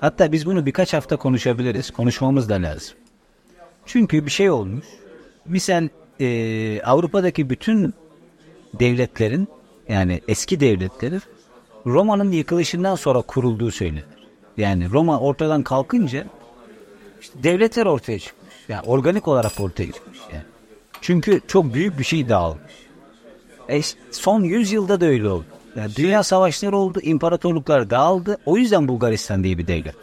Hatta 0.00 0.32
biz 0.32 0.46
bunu 0.46 0.66
birkaç 0.66 0.94
hafta 0.94 1.16
konuşabiliriz. 1.16 1.90
Konuşmamız 1.90 2.48
da 2.48 2.54
lazım. 2.54 2.96
Çünkü 3.86 4.26
bir 4.26 4.30
şey 4.30 4.50
olmuş. 4.50 4.84
Misal 5.46 5.88
e, 6.20 6.82
Avrupa'daki 6.82 7.50
bütün 7.50 7.94
devletlerin 8.74 9.48
yani 9.88 10.20
eski 10.28 10.60
devletlerin 10.60 11.22
Roma'nın 11.86 12.32
yıkılışından 12.32 12.94
sonra 12.94 13.22
kurulduğu 13.22 13.70
söylenir. 13.70 14.04
Yani 14.56 14.90
Roma 14.90 15.20
ortadan 15.20 15.62
kalkınca 15.62 16.24
işte 17.24 17.42
devletler 17.42 17.86
ortaya 17.86 18.18
çıkmış. 18.18 18.54
Yani 18.68 18.82
organik 18.86 19.28
olarak 19.28 19.60
ortaya 19.60 19.92
çıkmış. 19.92 20.18
Yani. 20.32 20.42
Çünkü 21.00 21.40
çok 21.46 21.74
büyük 21.74 21.98
bir 21.98 22.04
şey 22.04 22.28
dağılmış. 22.28 22.72
E, 23.68 23.80
son 24.10 24.42
100 24.42 24.72
yılda 24.72 25.00
da 25.00 25.06
öyle 25.06 25.28
oldu. 25.28 25.44
Yani 25.76 25.96
dünya 25.96 26.22
savaşları 26.22 26.76
oldu, 26.76 27.00
imparatorluklar 27.02 27.90
dağıldı. 27.90 28.38
O 28.46 28.56
yüzden 28.56 28.88
Bulgaristan 28.88 29.44
diye 29.44 29.58
bir 29.58 29.66
devlet. 29.66 29.94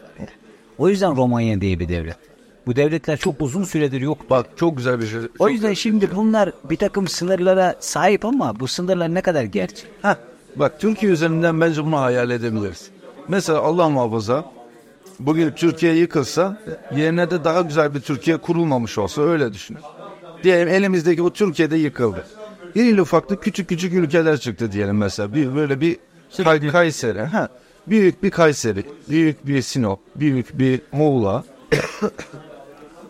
O 0.78 0.90
yüzden 0.90 1.18
Romanya 1.18 1.62
diye 1.62 1.80
bir 1.80 1.90
devlet. 1.90 2.18
Bu 2.68 2.76
devletler 2.76 3.18
çok 3.18 3.42
uzun 3.42 3.64
süredir 3.64 4.02
yok. 4.02 4.30
Bak 4.30 4.46
çok 4.56 4.78
güzel 4.78 5.02
bir 5.02 5.08
şey. 5.08 5.20
O 5.40 5.50
yüzden 5.50 5.74
şimdi 5.74 6.16
bunlar 6.16 6.52
bir 6.70 6.78
takım 6.78 7.08
sınırlara 7.08 7.76
sahip 7.80 8.26
ama 8.26 8.60
bu 8.60 8.68
sınırlar 8.68 9.14
ne 9.14 9.22
kadar 9.22 9.44
gerçek? 9.44 9.88
Heh, 10.02 10.16
bak 10.56 10.80
Türkiye 10.80 11.12
üzerinden 11.12 11.62
bence 11.62 11.86
bunu 11.86 11.98
hayal 11.98 12.30
edebiliriz. 12.30 12.90
Mesela 13.28 13.60
Allah 13.60 13.90
muhafaza 13.90 14.46
bugün 15.26 15.52
Türkiye 15.52 15.94
yıkılsa 15.94 16.62
yerine 16.96 17.32
de 17.32 17.44
daha 17.44 17.62
güzel 17.62 17.94
bir 17.94 18.00
Türkiye 18.00 18.38
kurulmamış 18.38 18.98
olsa 18.98 19.22
öyle 19.22 19.54
düşünün. 19.54 19.80
Diyelim 20.44 20.68
elimizdeki 20.68 21.24
bu 21.24 21.34
Türkiye'de 21.34 21.78
yıkıldı. 21.78 22.26
İrili 22.76 23.02
ufaklı 23.02 23.40
küçük 23.40 23.70
küçük 23.70 23.94
ülkeler 23.94 24.38
çıktı 24.38 24.72
diyelim 24.72 24.98
mesela. 24.98 25.34
Bir, 25.34 25.56
böyle 25.56 25.82
bir 25.82 25.98
Kay- 26.44 26.72
Kayseri. 26.72 27.22
Ha, 27.22 27.50
büyük 27.88 28.24
bir 28.24 28.32
Kayseri, 28.32 28.84
büyük 29.10 29.48
bir 29.48 29.62
Sinop, 29.62 30.00
büyük 30.16 30.60
bir 30.60 30.82
Muğla. 30.92 31.44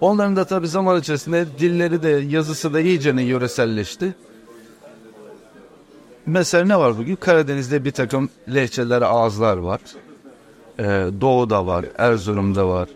Onların 0.01 0.35
da 0.35 0.45
tabii 0.45 0.67
zaman 0.67 0.99
içerisinde 0.99 1.45
dilleri 1.59 2.03
de 2.03 2.09
yazısı 2.09 2.73
da 2.73 2.79
iyicene 2.79 3.23
yöreselleşti. 3.23 4.15
Mesela 6.25 6.65
ne 6.65 6.79
var 6.79 6.97
bugün? 6.97 7.15
Karadeniz'de 7.15 7.85
bir 7.85 7.91
takım 7.91 8.29
lehçeler, 8.53 9.01
ağızlar 9.01 9.57
var. 9.57 9.79
Ee, 10.81 10.83
Doğu'da 11.21 11.65
var, 11.67 11.85
Erzurum'da 11.97 12.67
var, 12.67 12.89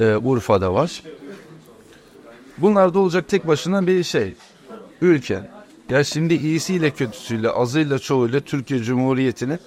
e, 0.00 0.16
Urfa'da 0.16 0.74
var. 0.74 1.02
Bunlar 2.58 2.94
da 2.94 2.98
olacak 2.98 3.28
tek 3.28 3.46
başına 3.46 3.86
bir 3.86 4.02
şey. 4.02 4.34
Ülke. 5.00 5.40
Ya 5.90 6.04
şimdi 6.04 6.34
iyisiyle 6.34 6.90
kötüsüyle, 6.90 7.50
azıyla 7.50 7.98
çoğuyla 7.98 8.40
Türkiye 8.40 8.80
Cumhuriyeti'ni 8.80 9.58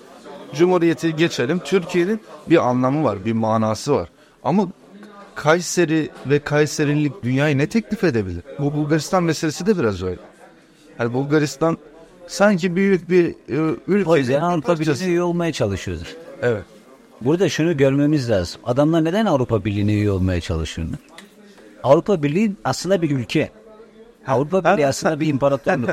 Cumhuriyeti 0.56 1.16
geçelim. 1.16 1.60
Türkiye'nin 1.60 2.22
bir 2.50 2.70
anlamı 2.70 3.04
var, 3.04 3.26
bir 3.26 3.34
manası 3.34 3.94
var. 3.94 4.10
Ama 4.44 4.68
Kayseri 5.36 6.10
ve 6.26 6.40
Kayserilik 6.40 7.24
dünyayı 7.24 7.58
ne 7.58 7.68
teklif 7.68 8.04
edebilir? 8.04 8.44
Bu 8.60 8.74
Bulgaristan 8.74 9.24
meselesi 9.24 9.66
de 9.66 9.80
biraz 9.80 10.04
öyle. 10.04 10.20
Yani 11.00 11.14
Bulgaristan 11.14 11.78
sanki 12.28 12.76
büyük 12.76 13.10
bir 13.10 13.30
e, 13.30 13.76
ülke. 13.88 14.10
O 14.10 14.18
yüzden 14.18 14.42
Avrupa 14.42 14.80
Birliği'ne 14.80 15.24
olmaya 15.24 15.54
çalışıyoruz. 15.54 16.16
Evet. 16.42 16.64
Burada 17.26 17.50
şunu 17.50 17.78
görmemiz 17.78 18.30
lazım. 18.30 18.62
Adamlar 18.66 19.04
neden 19.04 19.26
Avrupa 19.26 19.66
Birliği'ne 19.66 19.94
üye 19.94 20.12
olmaya 20.12 20.42
çalışıyorlar? 20.42 21.00
Avrupa 21.84 22.24
Birliği 22.24 22.52
aslında 22.64 23.02
bir 23.02 23.12
ülke. 23.12 23.50
Avrupa 24.28 24.64
Birliği 24.64 24.88
aslında 24.88 25.20
bir 25.20 25.28
imparatorluk. 25.28 25.90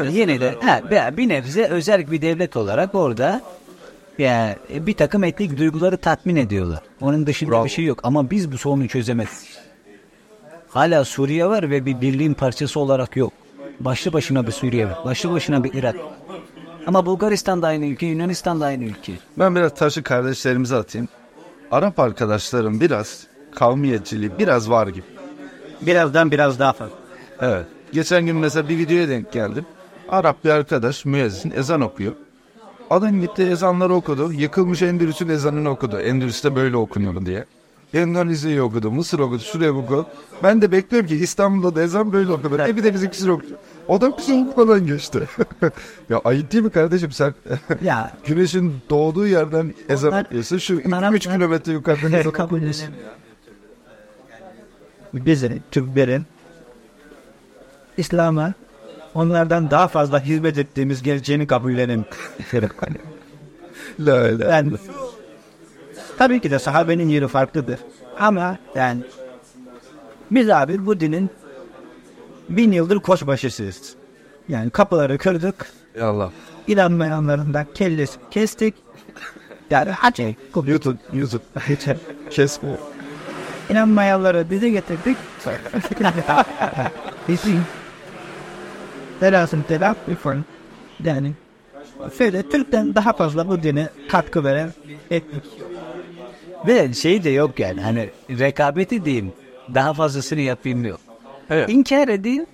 Yine 0.10 0.40
de 0.40 0.54
ha, 0.62 0.80
be- 0.90 1.16
bir 1.16 1.28
nebze 1.28 1.64
özel 1.64 2.10
bir 2.10 2.22
devlet 2.22 2.56
olarak 2.56 2.94
orada 2.94 3.40
yani 4.18 4.56
bir 4.70 4.94
takım 4.94 5.24
etnik 5.24 5.58
duyguları 5.58 5.96
tatmin 5.96 6.36
ediyorlar. 6.36 6.80
Onun 7.00 7.26
dışında 7.26 7.64
bir 7.64 7.70
şey 7.70 7.84
yok. 7.84 8.00
Ama 8.02 8.30
biz 8.30 8.52
bu 8.52 8.58
sorunu 8.58 8.88
çözemedik. 8.88 9.30
Hala 10.68 11.04
Suriye 11.04 11.46
var 11.46 11.70
ve 11.70 11.86
bir 11.86 12.00
birliğin 12.00 12.34
parçası 12.34 12.80
olarak 12.80 13.16
yok. 13.16 13.32
Başlı 13.80 14.12
başına 14.12 14.46
bir 14.46 14.52
Suriye 14.52 14.86
var. 14.86 14.98
Başlı 15.04 15.30
başına 15.30 15.64
bir 15.64 15.74
Irak. 15.74 15.96
Ama 16.86 17.06
Bulgaristan 17.06 17.62
da 17.62 17.66
aynı 17.66 17.86
ülke, 17.86 18.06
Yunanistan 18.06 18.60
da 18.60 18.66
aynı 18.66 18.84
ülke. 18.84 19.12
Ben 19.38 19.56
biraz 19.56 19.74
taşı 19.74 20.02
kardeşlerimize 20.02 20.76
atayım. 20.76 21.08
Arap 21.70 22.00
arkadaşlarım 22.00 22.80
biraz 22.80 23.26
kavmiyetçiliği 23.54 24.30
biraz 24.38 24.70
var 24.70 24.86
gibi. 24.86 25.04
Birazdan 25.80 26.30
biraz 26.30 26.58
daha 26.58 26.72
fazla. 26.72 26.94
Evet. 27.40 27.66
Geçen 27.92 28.26
gün 28.26 28.36
mesela 28.36 28.68
bir 28.68 28.78
videoya 28.78 29.08
denk 29.08 29.32
geldim. 29.32 29.66
Arap 30.08 30.44
bir 30.44 30.50
arkadaş 30.50 31.04
müezzin 31.04 31.50
ezan 31.50 31.80
okuyor. 31.80 32.12
Adam 32.90 33.20
gitti 33.20 33.42
ezanları 33.42 33.94
okudu. 33.94 34.32
Yıkılmış 34.32 34.82
Endülüs'ün 34.82 35.28
ezanını 35.28 35.70
okudu. 35.70 36.00
Endülüs'te 36.00 36.56
böyle 36.56 36.76
okunuyor 36.76 37.26
diye. 37.26 37.44
Endonezya'yı 37.94 38.62
okudu, 38.62 38.90
Mısır 38.90 39.18
okudu, 39.18 39.42
şuraya 39.42 39.72
okudu. 39.72 40.06
Ben 40.42 40.62
de 40.62 40.72
bekliyorum 40.72 41.08
ki 41.08 41.16
İstanbul'da 41.16 41.76
da 41.76 41.82
ezan 41.82 42.12
böyle 42.12 42.32
okudu. 42.32 42.62
E 42.62 42.76
bir 42.76 42.84
de 42.84 42.94
bizimkisini 42.94 43.32
okudu. 43.32 43.58
O 43.88 44.00
da 44.00 44.18
bizi 44.18 44.34
okumadan 44.50 44.86
geçti. 44.86 45.28
ya 46.08 46.20
ayıp 46.24 46.52
değil 46.52 46.64
mi 46.64 46.70
kardeşim 46.70 47.12
sen? 47.12 47.34
Ya 47.82 48.12
Güneşin 48.26 48.74
doğduğu 48.90 49.26
yerden 49.26 49.74
ezan 49.88 50.24
okuyorsun. 50.24 50.58
Şu 50.58 50.82
Onlar- 50.86 51.12
3 51.12 51.22
kilometre 51.22 51.72
yukarıdan 51.72 52.12
ezan 52.12 52.32
edin. 52.58 52.74
Bizim 55.14 55.62
Türklerin 55.70 56.22
İslam'a 57.96 58.52
onlardan 59.14 59.70
daha 59.70 59.88
fazla 59.88 60.20
hizmet 60.24 60.58
ettiğimiz 60.58 61.02
geleceğini 61.02 61.46
kabullenin. 61.46 62.04
La 64.00 64.14
la. 64.38 64.44
Yani 64.44 64.72
tabii 66.18 66.40
ki 66.40 66.50
de 66.50 66.58
sahabenin 66.58 67.08
yeri 67.08 67.28
farklıdır. 67.28 67.78
Ama 68.18 68.58
yani 68.74 69.02
biz 70.30 70.50
abi 70.50 70.86
bu 70.86 71.00
dinin 71.00 71.30
bin 72.48 72.72
yıldır 72.72 73.00
koçbaşısıyız. 73.00 73.94
Yani 74.48 74.70
kapıları 74.70 75.18
kırdık, 75.18 75.66
Ya 75.98 76.06
Allah. 76.06 76.32
inanmayanların 76.66 77.54
da 77.54 77.66
kellesi 77.74 78.18
kestik. 78.30 78.74
Yani 79.70 79.90
hadi 79.90 80.36
YouTube, 80.66 80.98
YouTube. 81.12 81.42
Kes 82.30 82.58
bu. 82.62 82.66
İnanmayanları 83.72 84.50
bize 84.50 84.68
getirdik. 84.68 85.16
Bizim 87.28 87.64
Telasın 89.20 89.62
telaf 89.62 89.96
bir 90.08 90.14
fırın. 90.14 90.44
Yani 91.04 91.32
şöyle 92.18 92.48
Türk'ten 92.48 92.94
daha 92.94 93.12
fazla 93.12 93.48
bu 93.48 93.62
dine 93.62 93.88
katkı 94.08 94.44
veren 94.44 94.72
etnik. 95.10 95.44
Ve 96.66 96.92
şey 96.94 97.24
de 97.24 97.30
yok 97.30 97.58
yani 97.58 97.80
hani 97.80 98.10
rekabeti 98.30 99.04
diyeyim 99.04 99.32
daha 99.74 99.94
fazlasını 99.94 100.40
yapayım 100.40 100.84
yok. 100.84 101.00
Evet. 101.50 101.68
İnkar 101.70 102.08
edeyim 102.08 102.46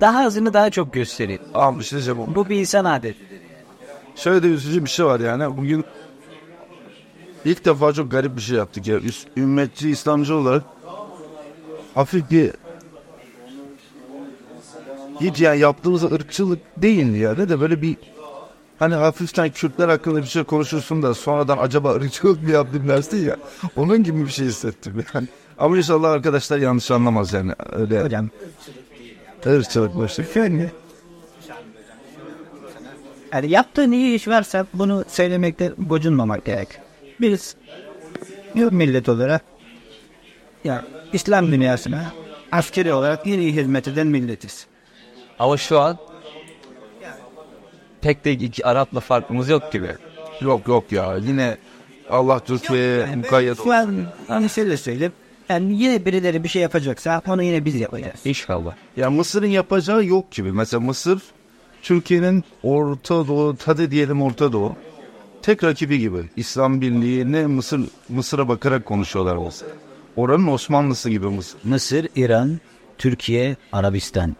daha 0.00 0.24
azını 0.26 0.54
daha 0.54 0.70
çok 0.70 0.92
göstereyim. 0.92 1.42
Almış 1.54 1.92
diyeceğim 1.92 2.20
onu. 2.20 2.34
Bu 2.34 2.48
bir 2.48 2.56
insan 2.56 2.84
adetidir. 2.84 3.40
Şöyle 4.16 4.42
de 4.42 4.46
üzücü 4.46 4.84
bir 4.84 4.90
şey 4.90 5.06
var 5.06 5.20
yani. 5.20 5.56
Bugün 5.56 5.84
ilk 7.44 7.64
defa 7.64 7.92
çok 7.92 8.10
garip 8.10 8.36
bir 8.36 8.40
şey 8.40 8.56
yaptık 8.56 8.86
ya. 8.86 8.98
Üs- 8.98 9.26
Ümmetçi, 9.36 9.90
İslamcı 9.90 10.36
olarak 10.36 10.62
hafif 11.94 12.30
bir 12.30 12.50
hiç 15.20 15.40
yani 15.40 15.58
yaptığımız 15.60 16.04
ırkçılık 16.12 16.58
değil 16.76 17.14
yani 17.14 17.48
de 17.48 17.60
böyle 17.60 17.82
bir 17.82 17.96
hani 18.78 18.94
hafiften 18.94 19.50
Kürtler 19.50 19.88
hakkında 19.88 20.18
bir 20.22 20.26
şey 20.26 20.44
konuşursun 20.44 21.02
da 21.02 21.14
sonradan 21.14 21.58
acaba 21.58 21.94
ırkçılık 21.94 22.42
mı 22.42 22.50
yaptım 22.50 22.88
dersin 22.88 23.26
ya. 23.26 23.36
Onun 23.76 24.02
gibi 24.02 24.20
bir 24.26 24.30
şey 24.30 24.46
hissettim 24.46 25.04
yani. 25.14 25.28
Ama 25.62 25.76
inşallah 25.76 26.10
arkadaşlar 26.10 26.58
yanlış 26.58 26.90
anlamaz 26.90 27.32
yani. 27.32 27.52
Öyle 27.72 28.02
Hocam 28.02 28.30
ırkçılık 29.46 29.98
başlık. 29.98 30.32
şöyle 30.32 30.70
yani 33.32 33.50
yaptığın 33.50 33.92
iyi 33.92 34.14
iş 34.14 34.28
varsa 34.28 34.66
bunu 34.74 35.04
söylemekte 35.08 35.72
gocunmamak 35.78 36.44
gerek. 36.44 36.68
Biz 37.20 37.56
bir 38.54 38.72
millet 38.72 39.08
olarak 39.08 39.42
ya 40.64 40.84
İslam 41.12 41.52
dünyasına 41.52 42.12
askeri 42.52 42.92
olarak 42.92 43.26
en 43.26 43.38
iyi 43.38 43.52
hizmet 43.52 43.88
eden 43.88 44.06
milletiz. 44.06 44.66
Ama 45.38 45.56
şu 45.56 45.80
an 45.80 45.98
pek 48.00 48.24
de 48.24 48.32
iki 48.32 48.66
Arap'la 48.66 49.00
farkımız 49.00 49.48
yok 49.48 49.72
gibi. 49.72 49.96
Yok 50.40 50.68
yok 50.68 50.92
ya 50.92 51.16
yine 51.16 51.56
Allah 52.10 52.40
Türkiye'ye 52.40 53.16
mukayyet 53.16 53.62
Şu 53.62 53.72
an 53.72 54.06
hani 54.28 54.48
şöyle 54.48 54.76
söyleyeyim. 54.76 55.12
Yani 55.52 55.82
yine 55.82 56.04
birileri 56.04 56.44
bir 56.44 56.48
şey 56.48 56.62
yapacaksa 56.62 57.22
onu 57.28 57.42
yine 57.42 57.64
biz 57.64 57.74
yapacağız. 57.74 58.20
İnşallah. 58.24 58.74
Ya 58.96 59.10
Mısır'ın 59.10 59.46
yapacağı 59.46 60.04
yok 60.04 60.30
gibi. 60.30 60.52
Mesela 60.52 60.80
Mısır 60.80 61.22
Türkiye'nin 61.82 62.44
Orta 62.62 63.28
Doğu, 63.28 63.56
tadı 63.56 63.90
diyelim 63.90 64.22
Orta 64.22 64.52
Doğu. 64.52 64.76
Tek 65.42 65.64
rakibi 65.64 65.98
gibi. 65.98 66.18
İslam 66.36 66.80
Birliği'ne 66.80 67.46
Mısır 67.46 67.80
Mısır'a 68.08 68.48
bakarak 68.48 68.84
konuşuyorlar 68.86 69.36
Mısır. 69.36 69.68
Oranın 70.16 70.46
Osmanlısı 70.46 71.10
gibi 71.10 71.26
Mısır. 71.26 71.58
Mısır, 71.64 72.08
İran, 72.16 72.60
Türkiye, 72.98 73.56
Arabistan. 73.72 74.36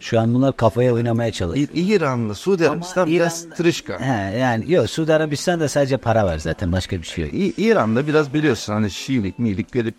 Şu 0.00 0.20
an 0.20 0.34
bunlar 0.34 0.56
kafaya 0.56 0.94
oynamaya 0.94 1.32
çalışıyor. 1.32 1.68
İ- 1.74 1.94
İranlı, 1.94 2.34
Suudi 2.34 2.68
Arabistan 2.68 3.08
biraz 3.08 3.48
tırışka. 3.50 4.00
He, 4.00 4.38
yani 4.38 4.72
yok 4.72 4.90
Suudi 4.90 5.14
Arabistan'da 5.14 5.68
sadece 5.68 5.96
para 5.96 6.24
var 6.24 6.38
zaten 6.38 6.72
başka 6.72 6.98
bir 6.98 7.06
şey 7.06 7.24
yok. 7.24 7.34
İ- 7.34 7.54
İran'da 7.58 8.06
biraz 8.06 8.34
biliyorsun 8.34 8.72
hani 8.72 8.90
Şiilik, 8.90 9.38
milik 9.38 9.72
gelip 9.72 9.94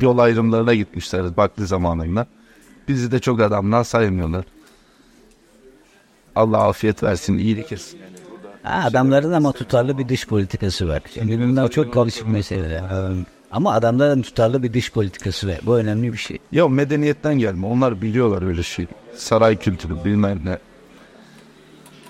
yol 0.00 0.18
ayrımlarına 0.18 0.74
gitmişler 0.74 1.36
baklı 1.36 1.66
zamanında. 1.66 2.26
Bizi 2.88 3.12
de 3.12 3.18
çok 3.18 3.40
adamlar 3.40 3.84
saymıyorlar. 3.84 4.44
Allah 6.34 6.68
afiyet 6.68 7.02
versin, 7.02 7.38
iyilik 7.38 7.72
etsin. 7.72 8.00
Ha, 8.62 8.84
adamların 8.86 9.32
ama 9.32 9.52
tutarlı 9.52 9.98
bir 9.98 10.08
dış 10.08 10.26
politikası 10.26 10.88
var. 10.88 11.02
Şimdi 11.14 11.40
bunlar 11.40 11.70
çok 11.70 11.94
karışık 11.94 12.28
meseleler. 12.28 12.82
Ama 13.50 13.72
adamların 13.72 14.22
tutarlı 14.22 14.62
bir 14.62 14.72
dış 14.72 14.92
politikası 14.92 15.48
var. 15.48 15.58
Bu 15.66 15.78
önemli 15.78 16.12
bir 16.12 16.18
şey. 16.18 16.38
Ya 16.52 16.68
medeniyetten 16.68 17.38
gelme. 17.38 17.66
Onlar 17.66 18.02
biliyorlar 18.02 18.42
öyle 18.42 18.62
şey. 18.62 18.86
Saray 19.16 19.56
kültürü 19.56 20.04
bilmem 20.04 20.40
ne. 20.44 20.58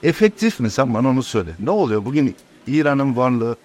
Efektif 0.02 0.60
mi 0.60 0.70
sen 0.70 0.94
bana 0.94 1.08
onu 1.08 1.22
söyle. 1.22 1.50
Ne 1.58 1.70
oluyor 1.70 2.04
bugün 2.04 2.36
İran'ın 2.66 3.16
varlığı 3.16 3.56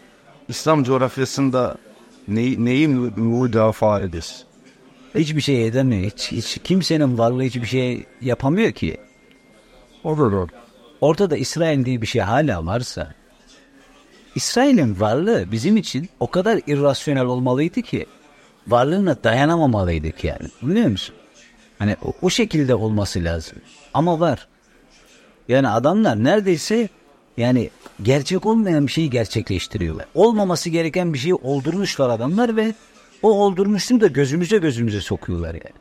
İslam 0.48 0.84
coğrafyasında 0.84 1.78
neyi, 2.28 2.66
neyi 2.66 2.88
mü- 2.88 3.14
müdafaa 3.16 4.02
ediyorsun? 4.02 4.38
Hiçbir 5.16 5.42
şey 5.42 5.68
edemiyor. 5.68 6.04
Hiç, 6.12 6.32
hiç 6.32 6.60
kimsenin 6.64 7.18
varlığı 7.18 7.44
hiçbir 7.44 7.66
şey 7.68 8.06
yapamıyor 8.22 8.72
ki. 8.72 8.98
Olur 10.04 10.32
olur. 10.32 10.50
Ortada 11.02 11.38
İsrail 11.38 11.86
diye 11.86 12.02
bir 12.02 12.08
şey 12.08 12.22
hala 12.22 12.66
varsa 12.66 13.14
İsrail'in 14.36 15.00
varlığı 15.00 15.52
bizim 15.52 15.78
için 15.78 16.10
o 16.20 16.28
kadar 16.32 16.60
irrasyonel 16.68 17.26
olmalıydı 17.26 17.82
ki 17.82 18.06
varlığına 18.68 19.24
dayanamamalıydık 19.24 20.24
yani. 20.24 20.48
Biliyor 20.62 20.88
musun? 20.88 21.16
Hani 21.80 21.96
o, 22.06 22.14
o 22.22 22.30
şekilde 22.30 22.76
olması 22.76 23.24
lazım. 23.24 23.58
Ama 23.94 24.20
var. 24.20 24.48
Yani 25.48 25.68
adamlar 25.68 26.24
neredeyse 26.24 26.90
yani 27.38 27.70
gerçek 28.04 28.46
olmayan 28.46 28.88
bir 28.88 28.92
şeyi 28.92 29.10
gerçekleştiriyorlar. 29.10 30.06
Olmaması 30.14 30.70
gereken 30.70 31.14
bir 31.14 31.20
şeyi 31.20 31.36
oldurmuşlar 31.36 32.10
adamlar 32.10 32.56
ve 32.56 32.74
o 33.22 33.32
oldurmuşluğu 33.32 34.02
da 34.02 34.08
gözümüze 34.08 34.58
gözümüze 34.58 35.02
sokuyorlar 35.02 35.54
yani. 35.54 35.76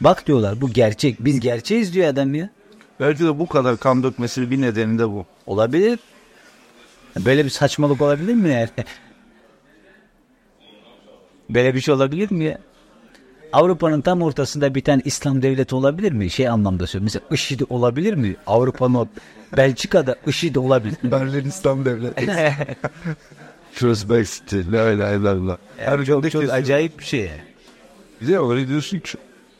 Bak 0.00 0.26
diyorlar 0.26 0.60
bu 0.60 0.72
gerçek. 0.72 1.24
Biz 1.24 1.40
gerçeğiz 1.40 1.94
diyor 1.94 2.08
adam 2.08 2.34
ya. 2.34 2.50
Belki 3.00 3.24
de 3.24 3.38
bu 3.38 3.46
kadar 3.46 3.76
kan 3.76 4.02
dökmesi 4.02 4.50
bir 4.50 4.60
nedeni 4.60 4.98
de 4.98 5.08
bu. 5.08 5.26
Olabilir. 5.46 5.98
Böyle 7.24 7.44
bir 7.44 7.50
saçmalık 7.50 8.00
olabilir 8.00 8.34
mi 8.34 8.48
yani? 8.48 8.68
Böyle 11.50 11.74
bir 11.74 11.80
şey 11.80 11.94
olabilir 11.94 12.30
mi 12.30 12.44
ya? 12.44 12.58
Avrupa'nın 13.52 14.00
tam 14.00 14.22
ortasında 14.22 14.74
bir 14.74 14.84
tane 14.84 15.02
İslam 15.04 15.42
devleti 15.42 15.74
olabilir 15.74 16.12
mi? 16.12 16.30
Şey 16.30 16.48
anlamda 16.48 16.86
söylüyorum. 16.86 17.04
Mesela 17.14 17.34
IŞİD 17.34 17.60
olabilir 17.68 18.14
mi? 18.14 18.36
Avrupa'nın 18.46 19.08
Belçika'da 19.56 20.16
IŞİD 20.26 20.56
olabilir? 20.56 20.96
Berlin 21.04 21.48
İslam 21.48 21.84
Devleti. 21.84 22.30
Şurası 23.72 24.24
City. 24.24 24.60
La 24.72 24.90
ilahe 24.90 25.16
illallah. 25.16 25.56
Her 25.76 26.04
çok, 26.04 26.30
çok 26.30 26.52
acayip 26.52 26.98
bir 26.98 27.04
şey. 27.04 27.30
Bir 28.20 28.28
de 28.28 28.38
öyle 28.38 28.68
diyorsun 28.68 28.98
ki 28.98 29.18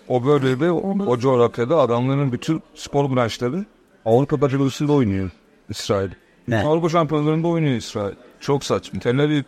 o 0.09 0.25
bölgede, 0.25 0.71
o, 0.71 0.99
o 1.07 1.19
coğrafyada 1.19 1.77
adamların 1.79 2.33
bütün 2.33 2.63
spor 2.75 3.17
branşları 3.17 3.65
Avrupa 4.05 4.41
bacılarıyla 4.41 4.95
oynuyor 4.95 5.31
İsrail. 5.69 6.11
Ne? 6.49 6.63
Avrupa 6.63 6.89
şampiyonlarında 6.89 7.49
oynuyor 7.49 7.77
İsrail. 7.77 8.15
Çok 8.41 8.65
saçma. 8.65 9.01
Tel 9.01 9.21
Aviv 9.21 9.43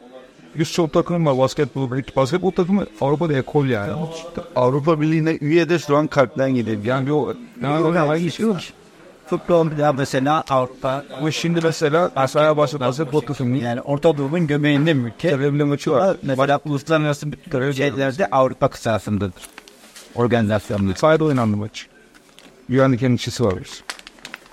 yüz 0.55 0.72
çok 0.72 0.92
takım 0.92 1.27
var 1.27 1.38
basketbol. 1.38 1.90
Basketbol 2.16 2.51
takımı 2.51 2.87
Avrupa'da 3.01 3.33
ekol 3.33 3.66
yani. 3.66 3.92
Avrupa 4.57 5.01
Birliği'ne 5.01 5.38
üye 5.40 5.68
de 5.68 5.79
şu 5.79 5.96
an 5.96 6.07
kalpten 6.07 6.55
gidiyor. 6.55 6.85
Yani 6.85 7.07
bir 7.07 7.11
o... 7.11 7.35
Yani 7.62 7.98
hangi 7.98 8.31
şey 8.31 8.48
var? 8.48 8.72
Futbol 9.31 9.79
ya 9.79 9.93
mesela 9.93 10.45
Avrupa 10.51 11.05
Ama 11.19 11.31
şimdi 11.31 11.61
mesela 11.62 12.11
mesela 12.17 12.57
başladı 12.57 12.85
basketbol 12.85 13.21
takımı. 13.21 13.57
yani 13.57 13.81
Orta 13.81 14.19
Doğu'nun 14.19 14.47
göbeğinde 14.47 14.95
mi 14.95 15.09
ülke. 15.09 15.31
Sebeple 15.31 15.64
maçı 15.64 15.91
var. 15.91 16.17
Mesela 16.23 16.61
uluslararası 16.64 17.27
şeylerde 17.77 18.27
Avrupa 18.27 18.69
kıtasındadır. 18.69 19.43
Organizasyonlar. 20.14 20.95
Sahada 20.95 21.25
oynandı 21.25 21.57
maç. 21.57 21.87
Güvenlik 22.69 23.03
endişesi 23.03 23.45
var. 23.45 23.55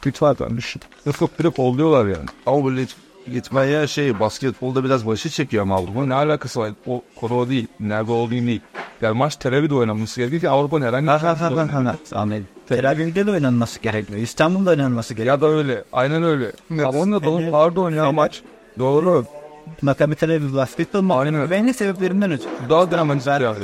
Lütfen 0.06 0.58
düşün. 0.58 0.82
Yok 1.06 1.40
direkt 1.40 1.60
oluyorlar 1.60 2.06
yani. 2.06 2.26
Ama 2.46 2.66
böyle 2.66 2.86
gitmeye 3.32 3.88
şey 3.88 4.20
basketbolda 4.20 4.84
biraz 4.84 5.08
başı 5.08 5.30
çekiyor 5.30 5.64
ama 5.64 5.76
Avrupa. 5.76 6.06
Ne 6.06 6.14
alakası 6.14 6.60
var? 6.60 6.72
O 6.88 7.02
konu 7.16 7.38
o 7.38 7.50
değil. 7.50 7.68
Nerede 7.80 8.12
olduğu 8.12 8.32
değil. 8.32 8.62
Yani 9.02 9.18
maç 9.18 9.36
Tel 9.36 9.58
Aviv'de 9.58 9.76
oynanması 9.76 10.20
gerekiyor 10.20 10.42
ki 10.42 10.50
Avrupa'nın 10.50 10.86
herhangi 10.86 11.08
Ha 11.08 11.18
bir 11.18 11.24
ha 11.24 11.74
ha 11.74 11.96
ha. 12.14 12.28
Tel 12.68 12.90
Aviv'de 12.90 13.28
de 13.28 13.32
oynanması 13.32 13.80
gerekiyor. 13.80 14.20
İstanbul'da 14.20 14.70
oynanması 14.70 15.14
gerekiyor. 15.14 15.36
Ya 15.36 15.42
da 15.42 15.48
öyle. 15.48 15.84
Aynen 15.94 16.24
öyle. 16.24 16.52
Onunla 16.72 17.24
dolu 17.24 17.52
pardon 17.52 17.92
ya 17.92 18.12
maç. 18.12 18.42
Doğru. 18.80 19.26
Maccabi 19.82 20.16
Tel 20.16 20.32
Aviv 20.32 20.56
basketbol 20.56 21.02
mu? 21.02 21.14
Aynen 21.14 21.34
öyle. 21.34 21.46
Güvenlik 21.46 21.76
sebeplerinden 21.76 22.32
ötürü. 22.32 22.50
Bu 22.66 22.70
daha 22.70 22.92
dramatik 22.92 23.28
yani. 23.28 23.56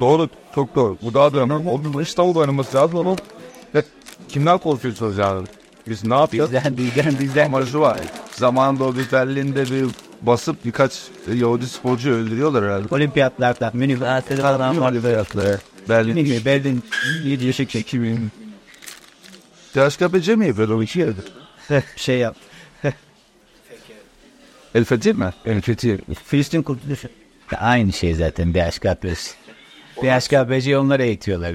Doğru. 0.00 0.28
Çok 0.54 0.74
doğru. 0.74 0.96
Bu 1.02 1.14
daha 1.14 1.32
dramatik. 1.32 1.96
O 1.96 2.00
İstanbul'da 2.00 2.38
oynaması 2.38 2.76
lazım 2.76 2.98
ama 2.98 3.16
ya, 3.74 3.82
kimler 4.28 4.58
korkuyorsunuz 4.58 5.18
yani? 5.18 5.46
Biz 5.88 6.04
ne 6.04 6.14
yapıyoruz? 6.14 6.52
Bizden, 6.52 6.76
bizden, 6.76 7.18
bizden. 7.20 7.46
Ama 7.46 7.66
şu 7.66 7.80
var. 7.80 7.98
Zamanında 8.32 8.84
o 8.84 8.96
bir 8.96 9.12
Berlin'de 9.12 9.64
bir 9.70 9.86
basıp 10.22 10.64
birkaç 10.64 10.92
Yahudi 11.34 11.66
sporcu 11.66 12.10
öldürüyorlar 12.10 12.64
herhalde. 12.64 12.94
Olimpiyatlarda, 12.94 13.70
Münih, 13.74 14.00
Berlin. 15.88 16.14
Münih, 16.14 16.44
Berlin, 16.44 16.82
7 17.24 17.44
yaşık 17.44 17.74
2000 17.74 18.30
THKPC 19.74 20.36
mi 20.36 20.46
yapıyor 20.46 20.68
o 20.68 20.82
iki 20.82 20.98
yerde? 20.98 21.20
şey 21.96 22.18
yap. 22.18 22.36
El 24.74 24.84
Fetih 24.84 25.14
mi? 25.14 25.30
El 25.46 25.60
Fethi. 25.60 25.98
Filistin 26.24 26.62
kurtuluşu. 26.62 27.08
Aynı 27.58 27.92
şey 27.92 28.14
zaten 28.14 28.54
BHKP'si. 28.54 29.30
BHKP'ci 30.02 30.76
onları 30.76 31.02
eğitiyorlar. 31.02 31.54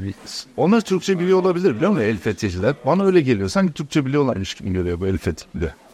Onlar 0.58 0.82
Türkçe 0.82 1.20
biliyor 1.20 1.40
olabilir 1.40 1.76
biliyor 1.76 1.92
musun 1.92 2.04
El 2.04 2.18
Fetihçiler? 2.18 2.76
Bana 2.86 3.06
öyle 3.06 3.22
geliyor. 3.22 3.50
Sanki 3.50 3.74
Türkçe 3.74 4.06
biliyorlarmış 4.06 4.54
gibi 4.54 4.74
geliyor 4.74 5.00
bu 5.00 5.08
El. 5.08 5.18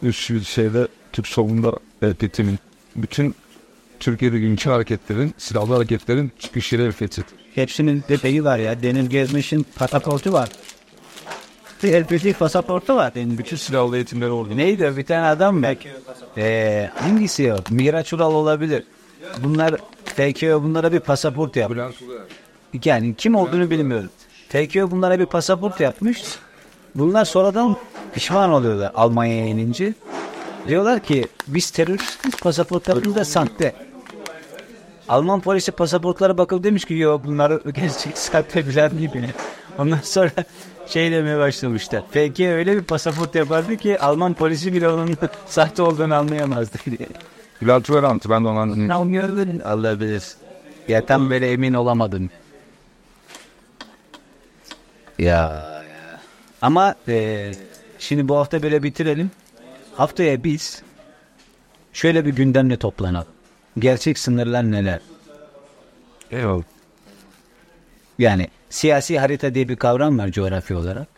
Üst 0.02 0.30
bir 0.30 0.40
şeyde 0.40 0.88
Türk 1.12 1.26
solunda 1.26 1.72
El 2.02 2.14
Fethi'nin 2.14 2.58
bütün 2.96 3.34
Türkiye'de 4.00 4.38
günkü 4.38 4.70
hareketlerin, 4.70 5.34
silahlı 5.38 5.74
hareketlerin 5.74 6.32
çıkış 6.38 6.72
yeri 6.72 6.82
El 6.82 6.92
Fethi. 6.92 7.22
Hepsinin 7.54 8.04
de 8.08 8.18
şeyi 8.18 8.44
var 8.44 8.58
ya. 8.58 8.82
Deniz 8.82 9.08
Gezmiş'in 9.08 9.66
pasaportu 9.76 10.32
var. 10.32 10.48
Bir 11.82 11.92
LPG 11.92 12.38
pasaportu 12.38 12.96
var. 12.96 13.14
Deniz 13.14 13.38
Bütün 13.38 13.56
silahlı 13.56 13.96
eğitimleri 13.96 14.30
orada. 14.30 14.54
Neydi 14.54 14.96
bir 14.96 15.04
tane 15.04 15.26
adam 15.26 15.56
mı? 15.56 15.66
Ee, 16.36 16.90
hangisi 16.94 17.52
o? 17.52 17.56
Miraç 17.70 18.12
Ural 18.12 18.34
olabilir. 18.34 18.82
Bunlar 19.44 19.74
TKO 20.16 20.62
bunlara 20.62 20.92
bir 20.92 21.00
pasaport 21.00 21.56
yapmış. 21.56 21.96
Yani 22.84 23.14
kim 23.14 23.34
olduğunu 23.34 23.70
bilmiyorum. 23.70 24.10
TKO 24.48 24.90
bunlara 24.90 25.18
bir 25.18 25.26
pasaport 25.26 25.80
yapmış. 25.80 26.22
Bunlar 26.94 27.24
sonradan 27.24 27.76
pişman 28.14 28.50
oluyorlar 28.50 28.92
Almanya'ya 28.94 29.46
inince. 29.46 29.94
Diyorlar 30.68 31.00
ki 31.00 31.28
biz 31.46 31.70
teröristiz 31.70 32.36
pasaportlarımız 32.36 33.16
da 33.16 33.24
sahte. 33.24 33.74
Alman 35.08 35.40
polisi 35.40 35.72
pasaportlara 35.72 36.38
bakıp 36.38 36.64
demiş 36.64 36.84
ki 36.84 36.94
yok 36.94 37.20
bunlar 37.24 37.60
gerçek 37.74 38.18
sahte 38.18 38.68
bilen 38.68 38.98
gibi. 38.98 39.24
Ondan 39.78 39.98
sonra 40.02 40.30
şey 40.86 41.12
demeye 41.12 41.38
başlamışlar. 41.38 42.02
FK 42.10 42.40
öyle 42.40 42.76
bir 42.76 42.82
pasaport 42.82 43.34
yapardı 43.34 43.76
ki 43.76 44.00
Alman 44.00 44.34
polisi 44.34 44.72
bile 44.72 44.88
onun 44.88 45.16
sahte 45.46 45.82
olduğunu 45.82 46.14
anlayamazdı 46.14 46.78
diye. 46.86 47.08
Bilal 47.62 47.80
Tuverant'ı 47.80 48.30
ben 48.30 48.44
de 48.44 48.48
ondan. 48.48 48.88
Allah 49.64 50.00
bilir. 50.00 50.24
Ya 50.88 51.06
tam 51.06 51.30
böyle 51.30 51.52
emin 51.52 51.74
olamadım. 51.74 52.30
Ya, 55.18 55.24
ya. 55.26 56.20
Ama 56.62 56.94
e, 57.08 57.52
şimdi 57.98 58.28
bu 58.28 58.36
hafta 58.36 58.62
böyle 58.62 58.82
bitirelim. 58.82 59.30
Haftaya 59.94 60.44
biz 60.44 60.82
şöyle 61.92 62.26
bir 62.26 62.36
gündemle 62.36 62.76
toplanalım. 62.76 63.28
Gerçek 63.78 64.18
sınırlar 64.18 64.70
neler? 64.70 65.00
Eyvallah. 66.30 66.62
Yani 68.18 68.48
siyasi 68.70 69.18
harita 69.18 69.54
diye 69.54 69.68
bir 69.68 69.76
kavram 69.76 70.18
var 70.18 70.28
coğrafi 70.28 70.74
olarak. 70.74 71.08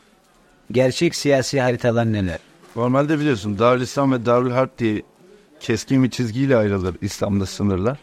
Gerçek 0.73 1.15
siyasi 1.15 1.61
haritalar 1.61 2.13
neler? 2.13 2.39
Normalde 2.77 3.19
biliyorsun 3.19 3.59
Darülislam 3.59 4.13
ve 4.13 4.27
Darül 4.27 4.51
Harp 4.51 4.79
diye 4.79 5.03
keskin 5.61 6.05
bir 6.05 6.11
çizgiyle 6.11 6.57
ayrılır 6.57 6.97
İslam'da 7.01 7.47
sınırlar. 7.47 7.99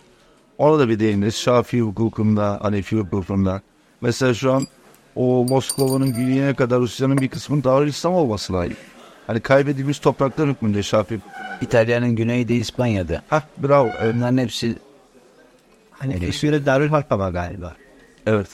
Orada 0.57 0.89
bir 0.89 0.99
değiniriz. 0.99 1.35
Şafii 1.35 1.81
hukukunda, 1.81 2.59
Hanefi 2.61 2.97
hukukunda. 2.97 3.61
Mesela 4.01 4.33
şu 4.33 4.53
an 4.53 4.67
o 5.15 5.45
Moskova'nın 5.49 6.13
güneyine 6.13 6.53
kadar 6.53 6.79
Rusya'nın 6.79 7.17
bir 7.17 7.27
kısmının 7.27 7.63
Darülislam 7.63 8.13
olması 8.13 8.53
lazım. 8.53 8.73
Hani 9.27 9.39
kaybedilmiş 9.39 9.99
topraklar 9.99 10.49
hükmünde 10.49 10.83
Şafii. 10.83 11.19
İtalya'nın 11.61 12.15
güneyde 12.15 12.55
İspanya'da. 12.55 13.21
Hah 13.27 13.41
bravo. 13.63 13.89
Evet. 14.01 14.15
Bunların 14.15 14.37
hepsi 14.37 14.75
Hani 15.91 16.13
İsviçre 16.25 16.65
Darül 16.65 16.89
Harp 16.89 17.11
var 17.11 17.31
galiba. 17.31 17.75
evet. 18.25 18.47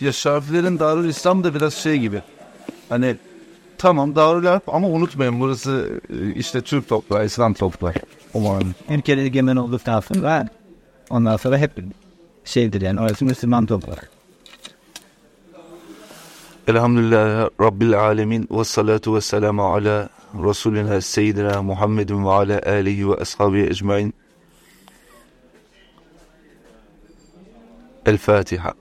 Ya 0.00 0.12
Şafilerin 0.12 0.78
Darül 0.78 1.08
İslam 1.08 1.44
da 1.44 1.54
biraz 1.54 1.74
şey 1.74 1.98
gibi. 1.98 2.22
Hani 2.88 3.16
tamam 3.78 4.16
Darül 4.16 4.46
Harp 4.46 4.74
ama 4.74 4.88
unutmayın 4.88 5.40
burası 5.40 6.00
e, 6.10 6.34
işte 6.34 6.60
Türk 6.60 6.88
toprağı, 6.88 7.24
İslam 7.26 7.54
toprağı. 7.54 7.92
Umarım. 8.34 8.74
Ülkede 8.90 9.22
egemen 9.22 9.56
olduktan 9.56 10.00
sonra 10.00 10.48
ondan 11.10 11.36
sonra 11.36 11.58
hep 11.58 11.72
şeydir 12.44 12.80
yani 12.80 13.00
orası 13.00 13.24
Müslüman 13.24 13.66
toprak. 13.66 14.10
Elhamdülillah 16.68 17.48
Rabbil 17.60 18.00
Alemin 18.00 18.48
ve 18.50 18.64
salatu 18.64 19.14
ve 19.16 19.20
selamu 19.20 19.64
ala 19.64 20.08
Resulina 20.34 21.00
Seyyidina 21.00 21.62
Muhammedin 21.62 22.24
ve 22.24 22.30
ala 22.30 22.60
alihi 22.66 23.10
ve 23.10 23.14
ashabihi 23.14 23.66
ecmain. 23.66 24.14
El 28.06 28.18
Fatiha. 28.18 28.74